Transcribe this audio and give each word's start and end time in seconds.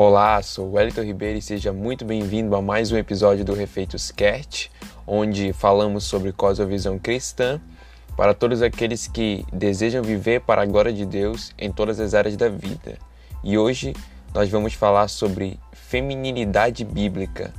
Olá, 0.00 0.40
sou 0.42 0.74
Wellington 0.74 1.02
Ribeiro 1.02 1.40
e 1.40 1.42
seja 1.42 1.72
muito 1.72 2.04
bem-vindo 2.04 2.54
a 2.54 2.62
mais 2.62 2.92
um 2.92 2.96
episódio 2.96 3.44
do 3.44 3.52
Refeitos 3.52 4.12
Cast, 4.12 4.70
onde 5.04 5.52
falamos 5.52 6.04
sobre 6.04 6.30
cosmovisão 6.30 7.00
cristã 7.00 7.60
para 8.16 8.32
todos 8.32 8.62
aqueles 8.62 9.08
que 9.08 9.44
desejam 9.52 10.00
viver 10.00 10.42
para 10.42 10.62
a 10.62 10.66
glória 10.66 10.92
de 10.92 11.04
Deus 11.04 11.52
em 11.58 11.72
todas 11.72 11.98
as 11.98 12.14
áreas 12.14 12.36
da 12.36 12.48
vida. 12.48 12.96
E 13.42 13.58
hoje 13.58 13.92
nós 14.32 14.48
vamos 14.48 14.72
falar 14.72 15.08
sobre 15.08 15.58
feminilidade 15.72 16.84
bíblica, 16.84 17.52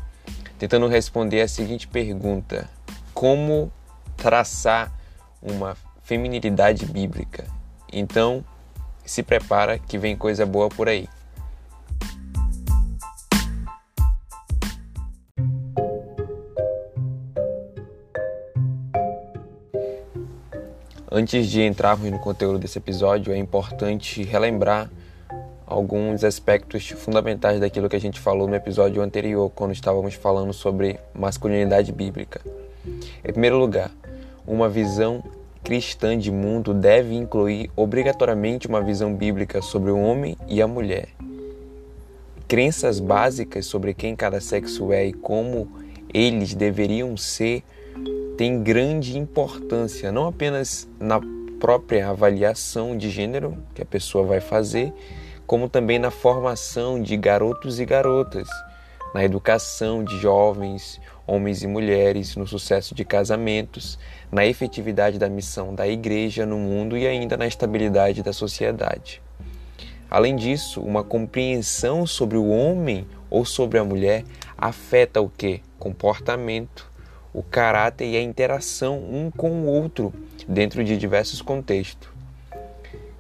tentando 0.58 0.88
responder 0.88 1.42
a 1.42 1.48
seguinte 1.50 1.90
pergunta: 1.90 2.70
como 3.14 3.70
traçar 4.16 4.98
uma 5.42 5.76
feminilidade 6.04 6.86
bíblica? 6.86 7.44
Então, 7.92 8.46
se 9.04 9.24
prepara 9.24 9.78
que 9.78 9.98
vem 9.98 10.16
coisa 10.16 10.46
boa 10.46 10.70
por 10.70 10.88
aí. 10.88 11.10
Antes 21.20 21.48
de 21.48 21.62
entrarmos 21.62 22.10
no 22.10 22.18
conteúdo 22.18 22.58
desse 22.58 22.78
episódio, 22.78 23.34
é 23.34 23.38
importante 23.38 24.24
relembrar 24.24 24.90
alguns 25.68 26.24
aspectos 26.24 26.88
fundamentais 26.92 27.60
daquilo 27.60 27.90
que 27.90 27.96
a 27.98 28.00
gente 28.00 28.18
falou 28.22 28.48
no 28.48 28.56
episódio 28.56 29.02
anterior, 29.02 29.52
quando 29.54 29.74
estávamos 29.74 30.14
falando 30.14 30.54
sobre 30.54 30.98
masculinidade 31.14 31.92
bíblica. 31.92 32.40
Em 32.86 33.34
primeiro 33.34 33.58
lugar, 33.58 33.92
uma 34.48 34.70
visão 34.70 35.22
cristã 35.62 36.18
de 36.18 36.32
mundo 36.32 36.74
deve 36.74 37.14
incluir 37.14 37.70
obrigatoriamente 37.76 38.70
uma 38.70 38.82
visão 38.82 39.14
bíblica 39.14 39.62
sobre 39.62 39.92
o 39.92 40.00
homem 40.00 40.38
e 40.48 40.62
a 40.62 40.68
mulher. 40.70 41.10
Crenças 42.48 43.02
básicas 43.02 43.66
sobre 43.66 43.94
quem 43.94 44.16
cada 44.16 44.40
sexo 44.40 44.94
é 44.94 45.08
e 45.08 45.12
como 45.12 45.70
eles 46.14 46.54
deveriam 46.54 47.18
ser 47.18 47.62
tem 48.40 48.64
grande 48.64 49.18
importância, 49.18 50.14
não 50.14 50.26
apenas 50.26 50.88
na 50.98 51.20
própria 51.60 52.08
avaliação 52.08 52.98
de 52.98 53.10
gênero 53.10 53.58
que 53.76 53.82
a 53.82 53.86
pessoa 53.86 54.26
vai 54.26 54.40
fazer, 54.40 54.94
como 55.46 55.68
também 55.68 56.00
na 56.00 56.10
formação 56.10 57.02
de 57.02 57.18
garotos 57.18 57.82
e 57.82 57.86
garotas, 57.86 58.48
na 59.14 59.26
educação 59.26 60.06
de 60.06 60.18
jovens, 60.20 61.02
homens 61.28 61.64
e 61.64 61.68
mulheres, 61.68 62.38
no 62.38 62.48
sucesso 62.48 62.96
de 62.96 63.04
casamentos, 63.04 64.00
na 64.32 64.46
efetividade 64.46 65.20
da 65.20 65.28
missão 65.28 65.76
da 65.76 65.86
igreja 65.86 66.46
no 66.46 66.58
mundo 66.58 66.98
e 66.98 67.06
ainda 67.06 67.36
na 67.36 67.46
estabilidade 67.46 68.24
da 68.24 68.32
sociedade. 68.32 69.22
Além 70.10 70.38
disso, 70.38 70.80
uma 70.80 71.04
compreensão 71.04 72.08
sobre 72.08 72.38
o 72.38 72.48
homem 72.48 73.06
ou 73.30 73.44
sobre 73.44 73.78
a 73.78 73.84
mulher 73.84 74.24
afeta 74.58 75.20
o 75.20 75.28
que? 75.28 75.62
Comportamento, 75.78 76.89
o 77.34 77.44
caráter 77.44 78.06
e 78.08 78.18
a 78.18 78.22
interação 78.22 78.98
um 78.98 79.30
com 79.30 79.52
o 79.52 79.66
outro 79.66 80.14
dentro 80.48 80.84
de 80.84 80.98
diversos 80.98 81.42
contextos. 81.42 82.10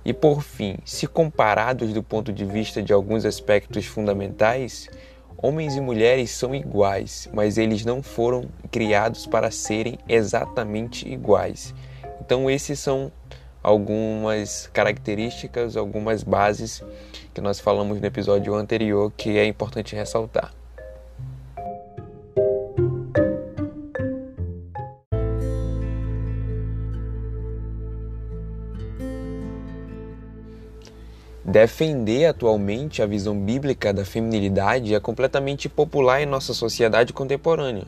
E 0.04 0.14
por 0.14 0.42
fim, 0.42 0.78
se 0.86 1.06
comparados 1.06 1.94
do 1.94 2.02
ponto 2.02 2.32
de 2.34 2.46
vista 2.46 2.82
de 2.82 2.92
alguns 2.92 3.26
aspectos 3.26 3.86
fundamentais, 3.86 4.90
homens 5.38 5.76
e 5.76 5.82
mulheres 5.82 6.32
são 6.32 6.56
iguais, 6.56 7.30
mas 7.34 7.58
eles 7.58 7.86
não 7.86 8.02
foram 8.02 8.46
criados 8.72 9.28
para 9.28 9.52
serem 9.52 10.00
exatamente 10.08 11.08
iguais. 11.08 11.76
Então, 12.22 12.50
esses 12.50 12.80
são 12.80 13.12
algumas 13.62 14.68
características, 14.68 15.76
algumas 15.76 16.24
bases 16.24 16.84
que 17.34 17.42
nós 17.42 17.60
falamos 17.60 18.00
no 18.00 18.08
episódio 18.08 18.56
anterior 18.56 19.12
que 19.16 19.38
é 19.38 19.46
importante 19.46 19.96
ressaltar. 19.96 20.59
Defender 31.44 32.26
atualmente 32.26 33.02
a 33.02 33.06
visão 33.06 33.38
bíblica 33.40 33.94
da 33.94 34.04
feminilidade 34.04 34.94
é 34.94 35.00
completamente 35.00 35.70
popular 35.70 36.22
em 36.22 36.26
nossa 36.26 36.54
sociedade 36.54 37.14
contemporânea. 37.14 37.86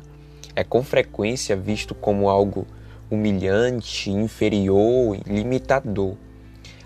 É 0.55 0.63
com 0.63 0.81
frequência 0.81 1.55
visto 1.55 1.93
como 1.93 2.29
algo 2.29 2.65
humilhante, 3.09 4.09
inferior 4.09 5.17
e 5.17 5.29
limitador. 5.29 6.15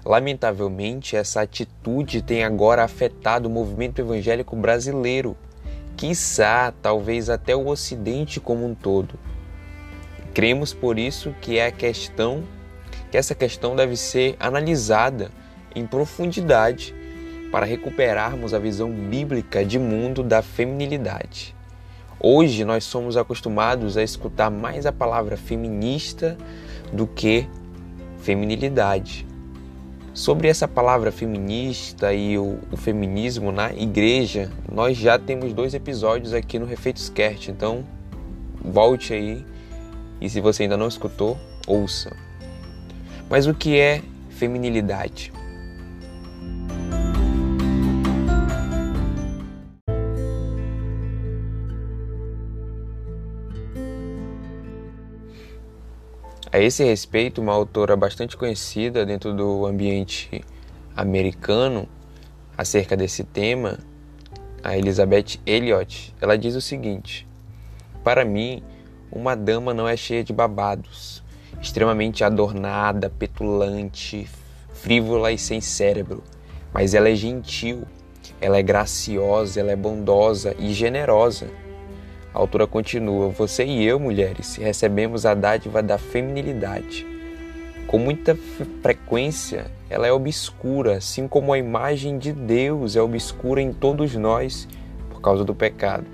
Lamentavelmente, 0.04 1.16
essa 1.16 1.42
atitude 1.42 2.24
tem 2.24 2.44
agora 2.44 2.84
afetado 2.84 3.48
o 3.48 3.52
movimento 3.52 4.00
evangélico 4.00 4.56
brasileiro, 4.56 5.38
quiçá 5.96 6.74
talvez 6.82 7.30
até 7.30 7.56
o 7.56 7.68
Ocidente 7.68 8.40
como 8.40 8.66
um 8.66 8.74
todo. 8.74 9.20
Cremos 10.34 10.74
por 10.74 10.98
isso 10.98 11.34
que 11.42 11.60
é 11.60 11.68
a 11.68 11.72
questão 11.72 12.44
que 13.12 13.18
essa 13.18 13.36
questão 13.36 13.76
deve 13.76 13.96
ser 13.96 14.36
analisada 14.40 15.32
em 15.76 15.86
profundidade 15.86 16.96
para 17.52 17.66
recuperarmos 17.66 18.54
a 18.54 18.60
visão 18.60 18.92
bíblica 18.92 19.64
de 19.64 19.78
mundo 19.78 20.24
da 20.24 20.42
feminilidade. 20.42 21.56
Hoje 22.20 22.64
nós 22.64 22.84
somos 22.84 23.18
acostumados 23.18 23.98
a 23.98 24.04
escutar 24.04 24.50
mais 24.50 24.86
a 24.86 24.92
palavra 24.92 25.38
feminista 25.38 26.38
do 26.92 27.06
que 27.06 27.48
feminilidade. 28.20 29.28
Sobre 30.14 30.48
essa 30.48 30.68
palavra 30.68 31.12
feminista 31.12 32.14
e 32.14 32.38
o, 32.38 32.58
o, 32.72 32.78
feminismo 32.78 33.52
na 33.52 33.74
igreja, 33.74 34.50
nós 34.72 34.98
já 34.98 35.20
temos 35.20 35.54
dois 35.54 35.74
episódios 35.74 36.34
aqui 36.34 36.58
no 36.58 36.66
Refeitos 36.66 37.10
Cast, 37.10 37.52
então 37.52 37.84
volte 38.64 39.14
aí 39.14 39.46
e 40.22 40.30
se 40.30 40.40
você 40.40 40.64
ainda 40.64 40.78
não 40.78 40.88
escutou, 40.88 41.38
ouça. 41.68 42.16
Mas 43.30 43.46
o 43.46 43.54
que 43.54 43.78
é 43.78 44.02
feminilidade? 44.30 45.34
A 56.56 56.60
esse 56.62 56.86
respeito, 56.86 57.42
uma 57.42 57.52
autora 57.52 57.98
bastante 57.98 58.38
conhecida 58.38 59.06
dentro 59.06 59.34
do 59.34 59.66
ambiente 59.66 60.42
americano 60.96 61.86
acerca 62.58 62.96
desse 62.96 63.26
tema, 63.26 63.78
a 64.64 64.78
Elizabeth 64.78 65.38
Elliot, 65.46 66.16
ela 66.22 66.38
diz 66.38 66.56
o 66.56 66.62
seguinte: 66.62 67.28
Para 68.06 68.24
mim, 68.24 68.64
uma 69.12 69.36
dama 69.36 69.74
não 69.74 69.86
é 69.86 69.98
cheia 69.98 70.24
de 70.24 70.32
babados, 70.32 71.22
extremamente 71.62 72.24
adornada, 72.24 73.10
petulante, 73.10 74.26
frívola 74.70 75.34
e 75.34 75.38
sem 75.38 75.60
cérebro, 75.60 76.24
mas 76.72 76.94
ela 76.94 77.10
é 77.10 77.16
gentil, 77.16 77.84
ela 78.40 78.58
é 78.58 78.64
graciosa, 78.64 79.60
ela 79.60 79.74
é 79.74 79.76
bondosa 79.76 80.56
e 80.58 80.72
generosa 80.72 81.50
a 82.36 82.40
autora 82.40 82.68
continua: 82.68 83.30
Você 83.30 83.64
e 83.64 83.86
eu, 83.86 83.98
mulheres, 83.98 84.58
recebemos 84.58 85.26
a 85.26 85.34
dádiva 85.34 85.82
da 85.82 85.98
feminilidade. 85.98 87.08
Com 87.88 87.98
muita 87.98 88.36
frequência, 88.82 89.68
ela 89.90 90.06
é 90.06 90.12
obscura, 90.12 90.98
assim 90.98 91.30
como 91.30 91.54
a 91.54 91.58
imagem 91.58 92.18
de 92.18 92.34
Deus 92.34 92.98
é 92.98 93.02
obscura 93.02 93.62
em 93.62 93.72
todos 93.72 94.14
nós 94.16 94.68
por 95.10 95.22
causa 95.22 95.46
do 95.46 95.56
pecado. 95.56 96.06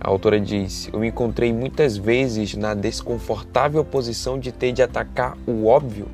A 0.00 0.08
autora 0.08 0.40
diz: 0.40 0.88
Eu 0.90 1.00
me 1.00 1.08
encontrei 1.08 1.52
muitas 1.52 1.98
vezes 1.98 2.54
na 2.54 2.72
desconfortável 2.72 3.84
posição 3.84 4.38
de 4.38 4.52
ter 4.52 4.72
de 4.72 4.82
atacar 4.82 5.36
o 5.46 5.66
óbvio 5.66 6.06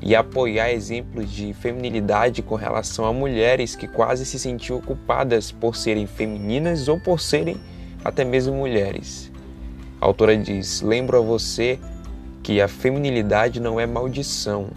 e 0.00 0.14
apoiar 0.14 0.70
exemplos 0.70 1.30
de 1.30 1.52
feminilidade 1.54 2.42
com 2.42 2.54
relação 2.54 3.04
a 3.04 3.12
mulheres 3.12 3.74
que 3.74 3.88
quase 3.88 4.26
se 4.26 4.38
sentiam 4.38 4.80
culpadas 4.80 5.50
por 5.50 5.76
serem 5.76 6.06
femininas 6.06 6.88
ou 6.88 7.00
por 7.00 7.20
serem 7.20 7.56
até 8.04 8.24
mesmo 8.24 8.54
mulheres. 8.54 9.32
A 10.00 10.06
autora 10.06 10.36
diz: 10.36 10.82
Lembro 10.82 11.18
a 11.18 11.20
você 11.20 11.78
que 12.42 12.60
a 12.60 12.68
feminilidade 12.68 13.58
não 13.58 13.80
é 13.80 13.86
maldição, 13.86 14.68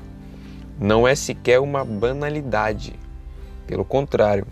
não 0.80 1.07
é 1.07 1.13
sequer 1.13 1.60
uma 1.60 1.83
banalidade. 1.83 2.94
Pelo 3.68 3.86
contrário, 3.86 4.48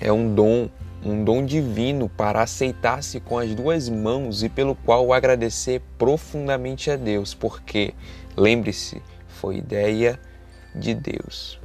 é 0.00 0.12
um 0.12 0.34
dom, 0.34 0.68
um 1.04 1.22
dom 1.22 1.44
divino 1.44 2.08
para 2.08 2.42
aceitar-se 2.42 3.20
com 3.20 3.38
as 3.38 3.54
duas 3.54 3.88
mãos 3.88 4.42
e 4.42 4.48
pelo 4.48 4.74
qual 4.74 5.12
agradecer 5.12 5.80
profundamente 5.96 6.90
a 6.90 6.96
Deus, 6.96 7.34
porque, 7.34 7.94
lembre-se, 8.36 9.00
foi 9.38 9.56
ideia 9.56 10.18
de 10.74 10.94
Deus. 10.94 11.60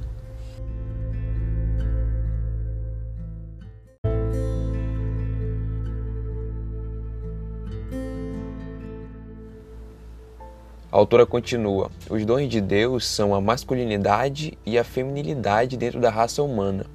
A 10.90 10.96
autora 10.96 11.26
continua: 11.26 11.90
os 12.08 12.24
dons 12.24 12.48
de 12.48 12.60
Deus 12.60 13.04
são 13.04 13.34
a 13.34 13.40
masculinidade 13.40 14.56
e 14.64 14.78
a 14.78 14.84
feminilidade 14.84 15.76
dentro 15.76 16.00
da 16.00 16.10
raça 16.10 16.42
humana. 16.42 16.86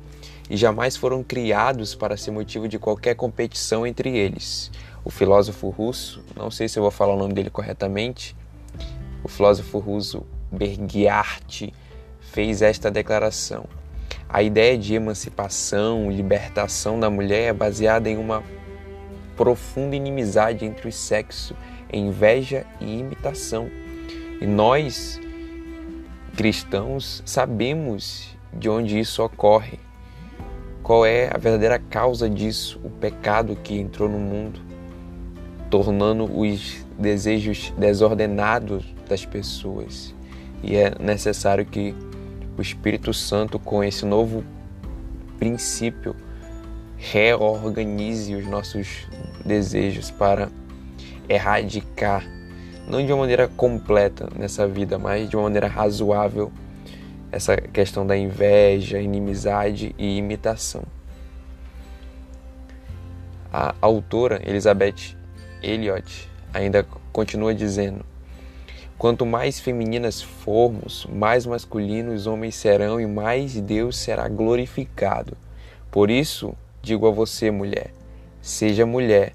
e 0.50 0.58
jamais 0.58 0.98
foram 0.98 1.22
criados 1.24 1.94
para 1.94 2.18
ser 2.18 2.32
motivo 2.32 2.68
de 2.68 2.80
qualquer 2.80 3.14
competição 3.14 3.86
entre 3.86 4.18
eles. 4.18 4.72
O 5.06 5.12
filósofo 5.12 5.70
russo, 5.70 6.24
não 6.36 6.50
sei 6.50 6.68
se 6.68 6.80
eu 6.80 6.82
vou 6.82 6.92
falar 6.92 7.14
o 7.14 7.20
nome 7.20 7.36
dele 7.36 7.52
corretamente, 7.52 8.36
o 9.24 9.28
filósofo 9.28 9.78
russo 9.78 10.26
Bergiart 10.52 11.72
fez 12.20 12.62
esta 12.62 12.90
declaração. 12.90 13.66
A 14.28 14.44
ideia 14.44 14.78
de 14.78 14.94
emancipação, 14.94 16.12
libertação 16.12 17.00
da 17.00 17.10
mulher 17.10 17.50
é 17.50 17.54
baseada 17.54 18.10
em 18.10 18.18
uma 18.18 18.44
profunda 19.36 19.96
inimizade 19.96 20.66
entre 20.66 20.88
o 20.88 20.92
sexo, 20.92 21.56
inveja 21.92 22.66
e 22.80 23.00
imitação. 23.00 23.70
E 24.40 24.46
nós, 24.46 25.20
cristãos, 26.36 27.24
sabemos 27.26 28.38
de 28.54 28.70
onde 28.70 29.00
isso 29.00 29.24
ocorre. 29.24 29.80
Qual 30.84 31.06
é 31.06 31.30
a 31.34 31.38
verdadeira 31.38 31.80
causa 31.80 32.30
disso? 32.30 32.80
O 32.84 32.90
pecado 32.90 33.56
que 33.56 33.80
entrou 33.80 34.10
no 34.10 34.20
mundo, 34.20 34.60
tornando 35.70 36.26
os 36.26 36.86
desejos 36.98 37.74
desordenados 37.78 38.86
das 39.08 39.26
pessoas. 39.26 40.14
E 40.64 40.76
é 40.76 40.94
necessário 41.00 41.66
que 41.66 41.96
o 42.58 42.62
Espírito 42.62 43.14
Santo, 43.14 43.58
com 43.58 43.84
esse 43.84 44.06
novo 44.06 44.44
princípio, 45.38 46.16
reorganize 46.98 48.36
os 48.36 48.46
nossos 48.46 49.08
desejos 49.46 50.12
para 50.12 50.50
erradicar, 51.30 52.26
não 52.88 53.06
de 53.06 53.12
uma 53.14 53.20
maneira 53.20 53.48
completa 53.48 54.28
nessa 54.36 54.68
vida, 54.68 55.00
mas 55.00 55.30
de 55.30 55.38
uma 55.38 55.44
maneira 55.44 55.68
razoável, 55.68 56.52
essa 57.32 57.56
questão 57.56 58.06
da 58.06 58.18
inveja, 58.18 59.00
inimizade 59.00 59.96
e 59.98 60.18
imitação. 60.18 60.84
A 63.54 63.74
autora 63.80 64.42
Elizabeth 64.44 65.16
Elliot 65.62 66.30
ainda 66.54 66.86
continua 67.12 67.54
dizendo: 67.54 68.06
Quanto 69.00 69.26
mais 69.26 69.62
femininas 69.62 70.22
formos, 70.22 71.08
mais 71.10 71.46
masculinos 71.46 72.22
os 72.22 72.28
homens 72.28 72.56
serão 72.56 73.00
e 73.00 73.08
mais 73.08 73.56
Deus 73.62 73.96
será 73.96 74.28
glorificado. 74.28 75.38
Por 75.90 76.12
isso, 76.12 76.54
digo 76.82 77.08
a 77.08 77.10
você, 77.10 77.50
mulher: 77.50 77.94
seja 78.42 78.86
mulher, 78.86 79.32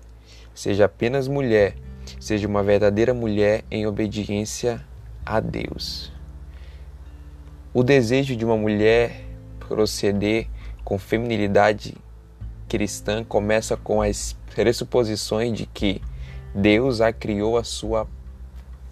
seja 0.54 0.84
apenas 0.84 1.26
mulher, 1.26 1.76
seja 2.20 2.46
uma 2.46 2.62
verdadeira 2.62 3.14
mulher 3.14 3.64
em 3.70 3.86
obediência 3.86 4.84
a 5.24 5.40
Deus. 5.40 6.12
O 7.72 7.82
desejo 7.82 8.36
de 8.36 8.44
uma 8.44 8.58
mulher 8.58 9.24
proceder 9.60 10.46
com 10.84 10.98
feminilidade 10.98 11.96
cristã 12.68 13.24
começa 13.24 13.78
com 13.78 14.02
as 14.02 14.36
pressuposições 14.54 15.56
de 15.56 15.64
que 15.64 16.02
Deus 16.54 17.00
a 17.00 17.14
criou 17.14 17.56
a 17.56 17.64
sua 17.64 18.06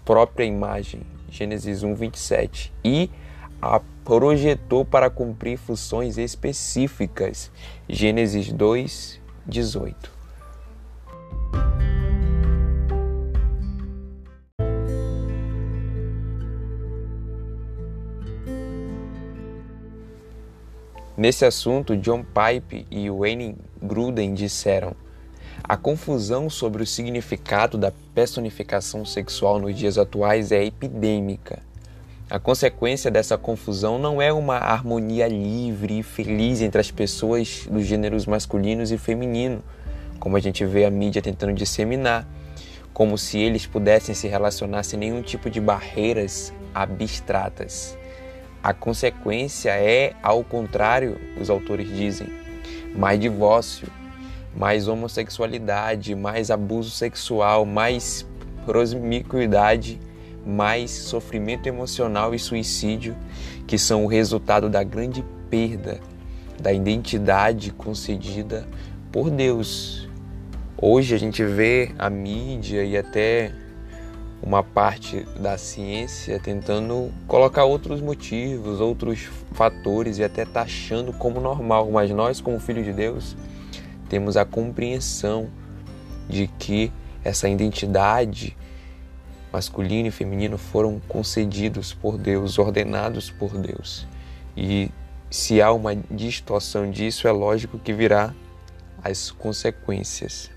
própria 0.05 0.45
imagem, 0.45 1.01
Gênesis 1.29 1.83
1, 1.83 1.95
27, 1.95 2.73
e 2.83 3.09
a 3.61 3.79
projetou 4.03 4.83
para 4.83 5.09
cumprir 5.09 5.57
funções 5.57 6.17
específicas, 6.17 7.49
Gênesis 7.87 8.51
2, 8.51 9.21
18. 9.45 10.11
Nesse 21.15 21.45
assunto, 21.45 21.95
John 21.95 22.23
Pipe 22.23 22.87
e 22.89 23.09
Wayne 23.09 23.55
Gruden 23.81 24.33
disseram: 24.33 24.95
a 25.65 25.77
confusão 25.77 26.49
sobre 26.49 26.83
o 26.83 26.85
significado 26.85 27.77
da 27.77 27.91
personificação 28.13 29.05
sexual 29.05 29.59
nos 29.59 29.73
dias 29.73 29.97
atuais 29.97 30.51
é 30.51 30.61
epidêmica. 30.65 31.59
A 32.29 32.37
consequência 32.37 33.09
dessa 33.09 33.37
confusão 33.37 33.97
não 33.97 34.21
é 34.21 34.33
uma 34.33 34.57
harmonia 34.57 35.25
livre 35.25 35.99
e 35.99 36.03
feliz 36.03 36.61
entre 36.61 36.81
as 36.81 36.91
pessoas 36.91 37.65
dos 37.71 37.85
gêneros 37.85 38.25
masculinos 38.25 38.91
e 38.91 38.97
feminino, 38.97 39.63
como 40.19 40.35
a 40.35 40.39
gente 40.41 40.65
vê 40.65 40.83
a 40.83 40.91
mídia 40.91 41.21
tentando 41.21 41.53
disseminar, 41.53 42.27
como 42.93 43.17
se 43.17 43.37
eles 43.37 43.65
pudessem 43.65 44.13
se 44.13 44.27
relacionar 44.27 44.83
sem 44.83 44.99
nenhum 44.99 45.21
tipo 45.21 45.49
de 45.49 45.61
barreiras 45.61 46.53
abstratas. 46.75 47.97
A 48.61 48.73
consequência 48.73 49.71
é, 49.71 50.13
ao 50.21 50.43
contrário, 50.43 51.17
os 51.39 51.49
autores 51.49 51.87
dizem, 51.87 52.27
mais 52.95 53.17
divórcio, 53.17 53.87
mais 54.55 54.87
homossexualidade, 54.87 56.15
mais 56.15 56.51
abuso 56.51 56.89
sexual, 56.89 57.65
mais 57.65 58.25
promiscuidade, 58.65 59.99
mais 60.45 60.91
sofrimento 60.91 61.67
emocional 61.67 62.33
e 62.35 62.39
suicídio, 62.39 63.15
que 63.65 63.77
são 63.77 64.05
o 64.05 64.07
resultado 64.07 64.69
da 64.69 64.83
grande 64.83 65.23
perda 65.49 65.99
da 66.61 66.71
identidade 66.71 67.71
concedida 67.71 68.67
por 69.11 69.29
Deus. 69.29 70.07
Hoje 70.77 71.15
a 71.15 71.17
gente 71.17 71.43
vê 71.43 71.91
a 71.97 72.09
mídia 72.09 72.83
e 72.83 72.97
até 72.97 73.53
uma 74.41 74.61
parte 74.61 75.25
da 75.39 75.57
ciência 75.57 76.37
tentando 76.39 77.09
colocar 77.27 77.63
outros 77.63 78.01
motivos, 78.01 78.81
outros 78.81 79.29
fatores 79.53 80.17
e 80.17 80.23
até 80.23 80.43
taxando 80.45 81.13
como 81.13 81.39
normal, 81.39 81.89
mas 81.89 82.11
nós, 82.11 82.41
como 82.41 82.59
filhos 82.59 82.83
de 82.83 82.91
Deus, 82.91 83.37
temos 84.13 84.37
a 84.37 84.45
compreensão 84.45 85.49
de 86.29 86.45
que 86.45 86.93
essa 87.23 87.49
identidade 87.49 88.55
masculino 89.51 90.07
e 90.07 90.11
feminino 90.11 90.55
foram 90.55 91.01
concedidos 91.07 91.95
por 91.95 92.15
Deus, 92.15 92.59
ordenados 92.59 93.31
por 93.31 93.57
Deus. 93.57 94.05
E 94.55 94.91
se 95.31 95.63
há 95.63 95.71
uma 95.71 95.95
distorção 95.95 96.91
disso, 96.91 97.27
é 97.27 97.31
lógico 97.31 97.79
que 97.79 97.91
virá 97.91 98.35
as 99.03 99.31
consequências. 99.31 100.51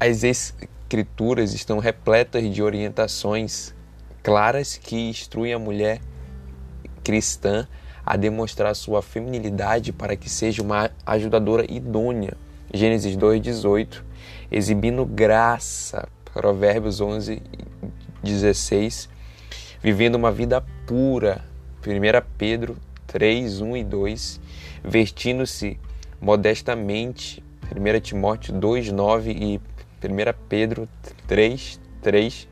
As 0.00 0.24
escrituras 0.24 1.52
estão 1.52 1.80
repletas 1.80 2.50
de 2.50 2.62
orientações 2.62 3.74
claras 4.22 4.78
que 4.78 5.10
instruem 5.10 5.52
a 5.52 5.58
mulher 5.58 6.00
cristã 7.04 7.68
a 8.08 8.16
demonstrar 8.16 8.74
sua 8.74 9.02
feminilidade 9.02 9.92
para 9.92 10.16
que 10.16 10.30
seja 10.30 10.62
uma 10.62 10.90
ajudadora 11.04 11.70
idônea. 11.70 12.32
Gênesis 12.72 13.14
2:18, 13.14 14.02
exibindo 14.50 15.04
graça. 15.04 16.08
Provérbios 16.32 17.02
11:16, 17.02 19.10
vivendo 19.82 20.14
uma 20.14 20.32
vida 20.32 20.64
pura. 20.86 21.44
1 21.86 22.22
Pedro 22.38 22.78
3, 23.06 23.60
1 23.60 23.76
e 23.76 23.84
2, 23.84 24.40
vestindo-se 24.82 25.78
modestamente. 26.18 27.44
1 27.70 28.00
Timóteo 28.00 28.54
2, 28.54 28.90
9 28.90 29.32
e 29.32 29.60
1 30.02 30.32
Pedro 30.48 30.88
3, 31.26 31.78
3, 32.00 32.48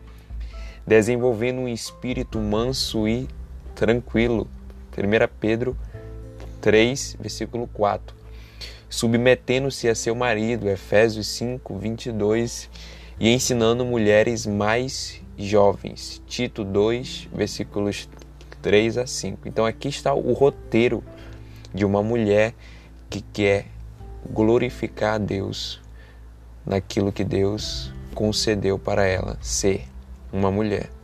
desenvolvendo 0.86 1.60
um 1.60 1.68
espírito 1.68 2.38
manso 2.38 3.08
e 3.08 3.26
tranquilo. 3.74 4.46
1 4.96 5.28
Pedro 5.38 5.76
3, 6.60 7.16
versículo 7.20 7.66
4. 7.68 8.16
Submetendo-se 8.88 9.88
a 9.88 9.94
seu 9.94 10.14
marido, 10.14 10.68
Efésios 10.68 11.26
5, 11.28 11.76
22, 11.76 12.70
e 13.18 13.30
ensinando 13.30 13.84
mulheres 13.84 14.46
mais 14.46 15.20
jovens, 15.38 16.22
Tito 16.26 16.64
2, 16.64 17.28
versículos 17.32 18.08
3 18.62 18.98
a 18.98 19.06
5. 19.06 19.48
Então 19.48 19.66
aqui 19.66 19.88
está 19.88 20.14
o 20.14 20.32
roteiro 20.32 21.02
de 21.74 21.84
uma 21.84 22.02
mulher 22.02 22.54
que 23.10 23.20
quer 23.20 23.66
glorificar 24.30 25.14
a 25.14 25.18
Deus 25.18 25.80
naquilo 26.64 27.12
que 27.12 27.22
Deus 27.22 27.92
concedeu 28.14 28.78
para 28.78 29.06
ela 29.06 29.38
ser 29.40 29.84
uma 30.32 30.50
mulher. 30.50 30.95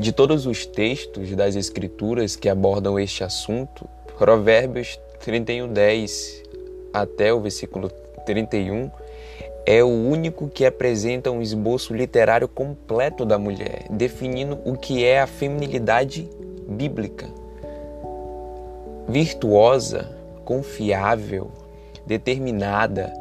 De 0.00 0.12
todos 0.12 0.46
os 0.46 0.64
textos 0.64 1.36
das 1.36 1.54
Escrituras 1.56 2.34
que 2.34 2.48
abordam 2.48 2.98
este 2.98 3.22
assunto, 3.22 3.86
Provérbios 4.16 4.98
31:10 5.22 6.42
até 6.90 7.34
o 7.34 7.40
versículo 7.42 7.90
31 8.24 8.90
é 9.66 9.84
o 9.84 9.88
único 9.88 10.48
que 10.48 10.64
apresenta 10.64 11.30
um 11.30 11.42
esboço 11.42 11.92
literário 11.92 12.48
completo 12.48 13.26
da 13.26 13.38
mulher, 13.38 13.88
definindo 13.90 14.58
o 14.64 14.74
que 14.74 15.04
é 15.04 15.20
a 15.20 15.26
feminilidade 15.26 16.26
bíblica. 16.66 17.28
Virtuosa, 19.06 20.16
confiável, 20.46 21.50
determinada, 22.06 23.12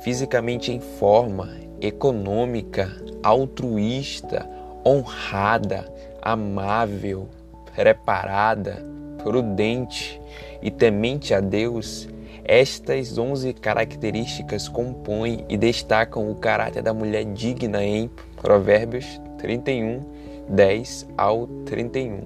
fisicamente 0.00 0.72
em 0.72 0.80
forma, 0.80 1.48
econômica, 1.80 2.90
altruísta, 3.22 4.50
honrada, 4.84 5.86
amável, 6.24 7.28
preparada, 7.76 8.82
prudente 9.22 10.18
e 10.62 10.70
temente 10.70 11.34
a 11.34 11.40
Deus, 11.40 12.08
estas 12.42 13.18
11 13.18 13.52
características 13.52 14.68
compõem 14.68 15.44
e 15.48 15.56
destacam 15.56 16.30
o 16.30 16.34
caráter 16.34 16.82
da 16.82 16.94
mulher 16.94 17.24
digna 17.24 17.84
em 17.84 18.10
Provérbios 18.40 19.20
31, 19.38 20.00
10 20.48 21.08
ao 21.16 21.46
31. 21.66 22.22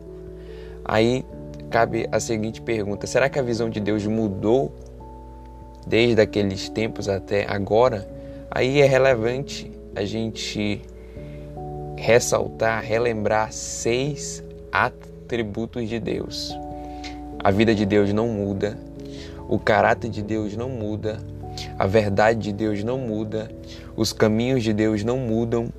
Aí 0.84 1.24
cabe 1.68 2.08
a 2.10 2.20
seguinte 2.20 2.60
pergunta: 2.62 3.06
será 3.06 3.28
que 3.28 3.38
a 3.38 3.42
visão 3.42 3.68
de 3.68 3.80
Deus 3.80 4.06
mudou 4.06 4.72
desde 5.86 6.20
aqueles 6.20 6.68
tempos 6.68 7.08
até 7.08 7.44
agora? 7.48 8.08
Aí 8.50 8.80
é 8.80 8.86
relevante 8.86 9.70
a 9.94 10.04
gente 10.04 10.82
ressaltar, 11.98 12.82
relembrar 12.82 13.52
seis 13.52 14.42
atributos 14.72 15.88
de 15.88 15.98
Deus. 15.98 16.56
A 17.42 17.50
vida 17.50 17.74
de 17.74 17.84
Deus 17.84 18.12
não 18.12 18.28
muda, 18.28 18.78
o 19.48 19.58
caráter 19.58 20.08
de 20.10 20.22
Deus 20.22 20.56
não 20.56 20.68
muda, 20.68 21.18
a 21.78 21.86
verdade 21.86 22.40
de 22.40 22.52
Deus 22.52 22.82
não 22.84 22.98
muda, 22.98 23.50
os 23.96 24.12
caminhos 24.12 24.62
de 24.62 24.72
Deus 24.72 25.04
não 25.04 25.18
mudam, 25.18 25.72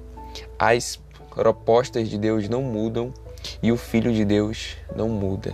as 0.58 1.00
propostas 1.34 2.10
de 2.10 2.18
Deus 2.18 2.50
não 2.50 2.62
mudam 2.62 3.14
e 3.62 3.72
o 3.72 3.78
Filho 3.78 4.14
de 4.14 4.26
Deus 4.26 4.76
não 4.96 5.08
muda. 5.08 5.54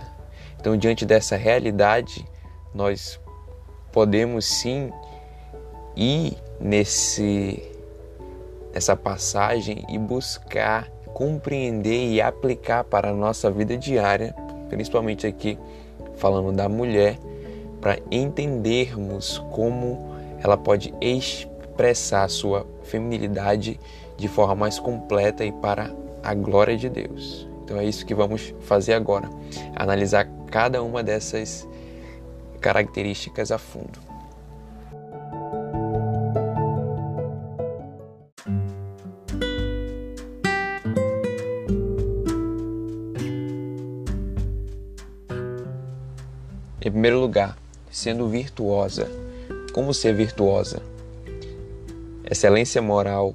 Então, 0.58 0.76
diante 0.76 1.06
dessa 1.06 1.36
realidade, 1.36 2.26
nós 2.74 3.20
podemos 3.92 4.44
sim 4.44 4.90
ir 5.94 6.36
nesse 6.60 7.75
essa 8.76 8.94
passagem 8.94 9.86
e 9.88 9.98
buscar 9.98 10.90
compreender 11.14 12.10
e 12.10 12.20
aplicar 12.20 12.84
para 12.84 13.08
a 13.08 13.14
nossa 13.14 13.50
vida 13.50 13.74
diária, 13.74 14.34
principalmente 14.68 15.26
aqui 15.26 15.58
falando 16.16 16.52
da 16.52 16.68
mulher, 16.68 17.18
para 17.80 17.98
entendermos 18.10 19.38
como 19.50 20.14
ela 20.44 20.58
pode 20.58 20.92
expressar 21.00 22.28
sua 22.28 22.66
feminilidade 22.82 23.80
de 24.18 24.28
forma 24.28 24.54
mais 24.54 24.78
completa 24.78 25.42
e 25.42 25.52
para 25.52 25.90
a 26.22 26.34
glória 26.34 26.76
de 26.76 26.90
Deus. 26.90 27.48
Então 27.64 27.78
é 27.78 27.84
isso 27.86 28.04
que 28.04 28.14
vamos 28.14 28.54
fazer 28.60 28.92
agora, 28.92 29.30
analisar 29.74 30.28
cada 30.50 30.82
uma 30.82 31.02
dessas 31.02 31.66
características 32.60 33.50
a 33.50 33.56
fundo. 33.56 34.05
Sendo 47.96 48.28
virtuosa. 48.28 49.08
Como 49.72 49.94
ser 49.94 50.14
virtuosa? 50.14 50.82
Excelência 52.30 52.82
moral, 52.82 53.34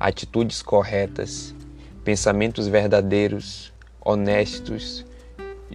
atitudes 0.00 0.60
corretas, 0.62 1.54
pensamentos 2.02 2.66
verdadeiros, 2.66 3.72
honestos, 4.04 5.06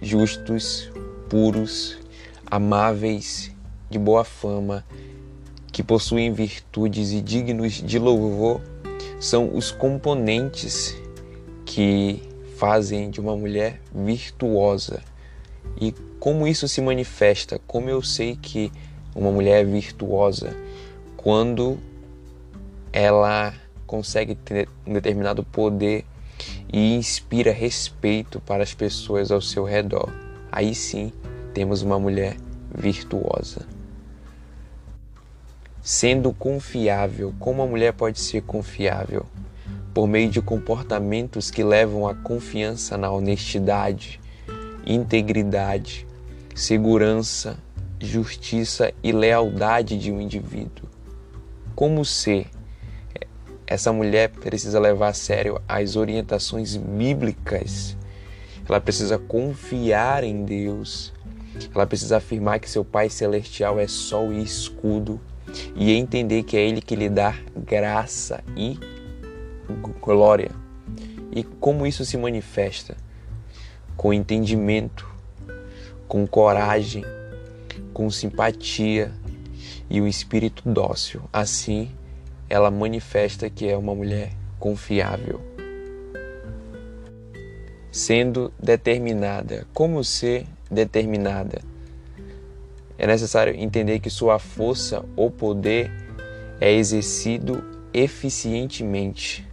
justos, 0.02 0.92
puros, 1.30 1.96
amáveis, 2.50 3.50
de 3.88 3.98
boa 3.98 4.22
fama, 4.22 4.84
que 5.72 5.82
possuem 5.82 6.30
virtudes 6.30 7.10
e 7.10 7.22
dignos 7.22 7.72
de 7.72 7.98
louvor, 7.98 8.60
são 9.18 9.56
os 9.56 9.70
componentes 9.70 10.94
que 11.64 12.22
fazem 12.58 13.08
de 13.08 13.18
uma 13.18 13.34
mulher 13.34 13.80
virtuosa. 13.94 15.02
E 15.80 15.94
como 16.24 16.48
isso 16.48 16.66
se 16.66 16.80
manifesta? 16.80 17.60
Como 17.66 17.90
eu 17.90 18.00
sei 18.00 18.34
que 18.34 18.72
uma 19.14 19.30
mulher 19.30 19.60
é 19.60 19.64
virtuosa? 19.64 20.56
Quando 21.18 21.76
ela 22.90 23.52
consegue 23.86 24.34
ter 24.34 24.66
um 24.86 24.94
determinado 24.94 25.44
poder 25.44 26.02
e 26.72 26.94
inspira 26.94 27.52
respeito 27.52 28.40
para 28.40 28.62
as 28.62 28.72
pessoas 28.72 29.30
ao 29.30 29.42
seu 29.42 29.64
redor. 29.64 30.10
Aí 30.50 30.74
sim 30.74 31.12
temos 31.52 31.82
uma 31.82 32.00
mulher 32.00 32.38
virtuosa. 32.74 33.66
Sendo 35.82 36.32
confiável, 36.32 37.34
como 37.38 37.60
a 37.60 37.66
mulher 37.66 37.92
pode 37.92 38.18
ser 38.18 38.40
confiável? 38.44 39.26
Por 39.92 40.08
meio 40.08 40.30
de 40.30 40.40
comportamentos 40.40 41.50
que 41.50 41.62
levam 41.62 42.08
à 42.08 42.14
confiança 42.14 42.96
na 42.96 43.10
honestidade, 43.10 44.18
integridade, 44.86 46.06
segurança, 46.54 47.58
justiça 47.98 48.92
e 49.02 49.10
lealdade 49.10 49.98
de 49.98 50.12
um 50.12 50.20
indivíduo. 50.20 50.88
Como 51.74 52.04
ser? 52.04 52.46
Essa 53.66 53.92
mulher 53.92 54.28
precisa 54.30 54.78
levar 54.78 55.08
a 55.08 55.14
sério 55.14 55.60
as 55.66 55.96
orientações 55.96 56.76
bíblicas. 56.76 57.96
Ela 58.68 58.80
precisa 58.80 59.18
confiar 59.18 60.22
em 60.22 60.44
Deus. 60.44 61.12
Ela 61.74 61.86
precisa 61.86 62.18
afirmar 62.18 62.60
que 62.60 62.70
seu 62.70 62.84
Pai 62.84 63.10
Celestial 63.10 63.80
é 63.80 63.88
sol 63.88 64.32
e 64.32 64.42
escudo 64.42 65.20
e 65.74 65.92
entender 65.92 66.42
que 66.44 66.56
é 66.56 66.60
Ele 66.60 66.80
que 66.80 66.94
lhe 66.94 67.08
dá 67.08 67.34
graça 67.56 68.44
e 68.56 68.78
glória. 70.00 70.50
E 71.32 71.42
como 71.42 71.86
isso 71.86 72.04
se 72.04 72.16
manifesta? 72.16 72.96
Com 73.96 74.12
entendimento, 74.12 75.13
com 76.14 76.28
coragem, 76.28 77.04
com 77.92 78.08
simpatia 78.08 79.10
e 79.90 80.00
o 80.00 80.04
um 80.04 80.06
espírito 80.06 80.62
dócil. 80.64 81.22
Assim, 81.32 81.90
ela 82.48 82.70
manifesta 82.70 83.50
que 83.50 83.68
é 83.68 83.76
uma 83.76 83.96
mulher 83.96 84.30
confiável. 84.60 85.40
Sendo 87.90 88.52
determinada. 88.62 89.66
Como 89.74 90.04
ser 90.04 90.46
determinada? 90.70 91.60
É 92.96 93.08
necessário 93.08 93.52
entender 93.52 93.98
que 93.98 94.08
sua 94.08 94.38
força 94.38 95.04
ou 95.16 95.32
poder 95.32 95.90
é 96.60 96.72
exercido 96.72 97.60
eficientemente. 97.92 99.44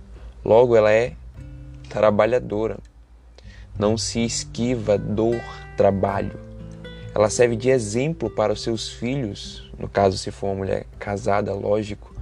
Logo, 0.45 0.75
ela 0.75 0.91
é 0.91 1.13
trabalhadora. 1.89 2.77
Não 3.79 3.97
se 3.97 4.23
esquiva 4.23 4.95
do 4.95 5.31
trabalho. 5.75 6.50
Ela 7.13 7.29
serve 7.29 7.55
de 7.55 7.69
exemplo 7.69 8.29
para 8.29 8.53
os 8.53 8.61
seus 8.61 8.89
filhos, 8.89 9.69
no 9.77 9.89
caso, 9.89 10.17
se 10.17 10.31
for 10.31 10.47
uma 10.47 10.55
mulher 10.55 10.85
casada, 10.97 11.53
lógico, 11.53 12.15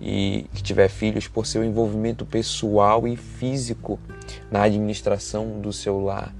e 0.00 0.46
que 0.52 0.62
tiver 0.62 0.88
filhos, 0.88 1.26
por 1.26 1.46
seu 1.46 1.64
envolvimento 1.64 2.26
pessoal 2.26 3.08
e 3.08 3.16
físico 3.16 3.98
na 4.50 4.62
administração 4.62 5.60
do 5.60 5.72
seu 5.72 5.98
lar. 6.00 6.34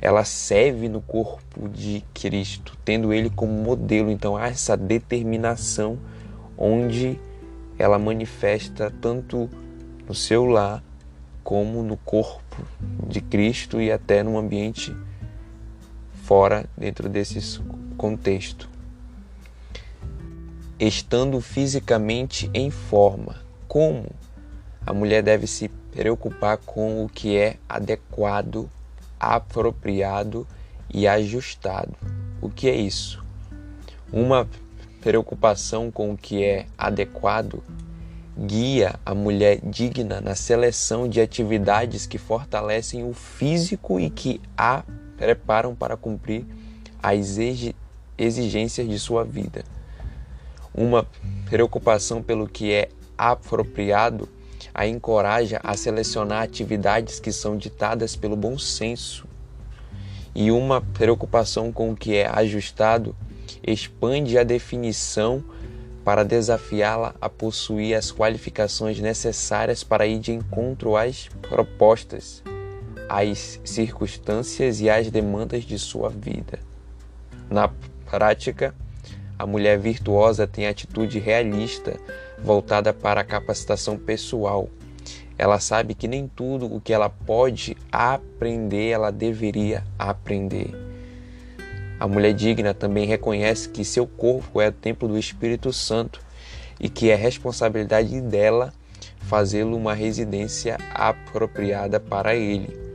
Ela 0.00 0.24
serve 0.24 0.88
no 0.88 1.00
corpo 1.00 1.68
de 1.68 2.04
Cristo, 2.12 2.76
tendo 2.84 3.12
ele 3.12 3.30
como 3.30 3.52
modelo. 3.52 4.10
Então 4.10 4.36
há 4.36 4.48
essa 4.48 4.76
determinação 4.76 5.98
onde 6.56 7.18
ela 7.78 7.98
manifesta 7.98 8.92
tanto 9.00 9.48
no 10.06 10.14
seu 10.14 10.44
lar 10.44 10.82
como 11.42 11.82
no 11.82 11.96
corpo 11.96 12.62
de 13.08 13.20
Cristo 13.20 13.80
e 13.80 13.90
até 13.90 14.22
no 14.22 14.36
ambiente 14.36 14.94
fora 16.28 16.66
dentro 16.76 17.08
desse 17.08 17.58
contexto. 17.96 18.68
Estando 20.78 21.40
fisicamente 21.40 22.50
em 22.52 22.70
forma, 22.70 23.36
como 23.66 24.04
a 24.86 24.92
mulher 24.92 25.22
deve 25.22 25.46
se 25.46 25.68
preocupar 25.90 26.58
com 26.58 27.02
o 27.02 27.08
que 27.08 27.34
é 27.34 27.56
adequado, 27.66 28.68
apropriado 29.18 30.46
e 30.92 31.08
ajustado. 31.08 31.96
O 32.42 32.50
que 32.50 32.68
é 32.68 32.76
isso? 32.76 33.24
Uma 34.12 34.46
preocupação 35.00 35.90
com 35.90 36.12
o 36.12 36.16
que 36.16 36.44
é 36.44 36.66
adequado 36.76 37.62
guia 38.38 39.00
a 39.04 39.14
mulher 39.14 39.60
digna 39.64 40.20
na 40.20 40.34
seleção 40.34 41.08
de 41.08 41.22
atividades 41.22 42.06
que 42.06 42.18
fortalecem 42.18 43.02
o 43.02 43.14
físico 43.14 43.98
e 43.98 44.10
que 44.10 44.40
a 44.56 44.84
preparam 45.18 45.74
para 45.74 45.96
cumprir 45.96 46.46
as 47.02 47.36
exigências 48.16 48.88
de 48.88 48.98
sua 48.98 49.24
vida. 49.24 49.64
Uma 50.72 51.06
preocupação 51.50 52.22
pelo 52.22 52.48
que 52.48 52.72
é 52.72 52.88
apropriado 53.16 54.28
a 54.72 54.86
encoraja 54.86 55.60
a 55.64 55.76
selecionar 55.76 56.42
atividades 56.42 57.18
que 57.18 57.32
são 57.32 57.56
ditadas 57.56 58.14
pelo 58.14 58.36
bom 58.36 58.56
senso. 58.56 59.26
E 60.34 60.52
uma 60.52 60.80
preocupação 60.80 61.72
com 61.72 61.90
o 61.90 61.96
que 61.96 62.14
é 62.14 62.28
ajustado 62.28 63.16
expande 63.66 64.38
a 64.38 64.44
definição 64.44 65.42
para 66.04 66.24
desafiá-la 66.24 67.14
a 67.20 67.28
possuir 67.28 67.94
as 67.94 68.12
qualificações 68.12 69.00
necessárias 69.00 69.82
para 69.82 70.06
ir 70.06 70.18
de 70.18 70.32
encontro 70.32 70.96
às 70.96 71.28
propostas, 71.42 72.42
às 73.08 73.60
circunstâncias 73.64 74.80
e 74.80 74.90
às 74.90 75.10
demandas 75.10 75.64
de 75.64 75.78
sua 75.78 76.10
vida. 76.10 76.58
Na 77.50 77.70
prática, 78.10 78.74
a 79.38 79.46
mulher 79.46 79.78
virtuosa 79.78 80.46
tem 80.46 80.66
atitude 80.66 81.18
realista 81.18 81.96
voltada 82.38 82.92
para 82.92 83.20
a 83.20 83.24
capacitação 83.24 83.96
pessoal. 83.96 84.68
Ela 85.38 85.60
sabe 85.60 85.94
que 85.94 86.08
nem 86.08 86.26
tudo 86.26 86.66
o 86.66 86.80
que 86.80 86.92
ela 86.92 87.08
pode 87.08 87.76
aprender, 87.90 88.88
ela 88.88 89.12
deveria 89.12 89.84
aprender. 89.96 90.74
A 92.00 92.06
mulher 92.06 92.32
digna 92.32 92.74
também 92.74 93.06
reconhece 93.06 93.68
que 93.68 93.84
seu 93.84 94.06
corpo 94.06 94.60
é 94.60 94.68
o 94.68 94.72
templo 94.72 95.08
do 95.08 95.18
Espírito 95.18 95.72
Santo 95.72 96.20
e 96.80 96.88
que 96.88 97.10
é 97.10 97.14
responsabilidade 97.14 98.20
dela 98.20 98.72
fazê-lo 99.20 99.76
uma 99.76 99.94
residência 99.94 100.78
apropriada 100.94 102.00
para 102.00 102.34
ele. 102.34 102.87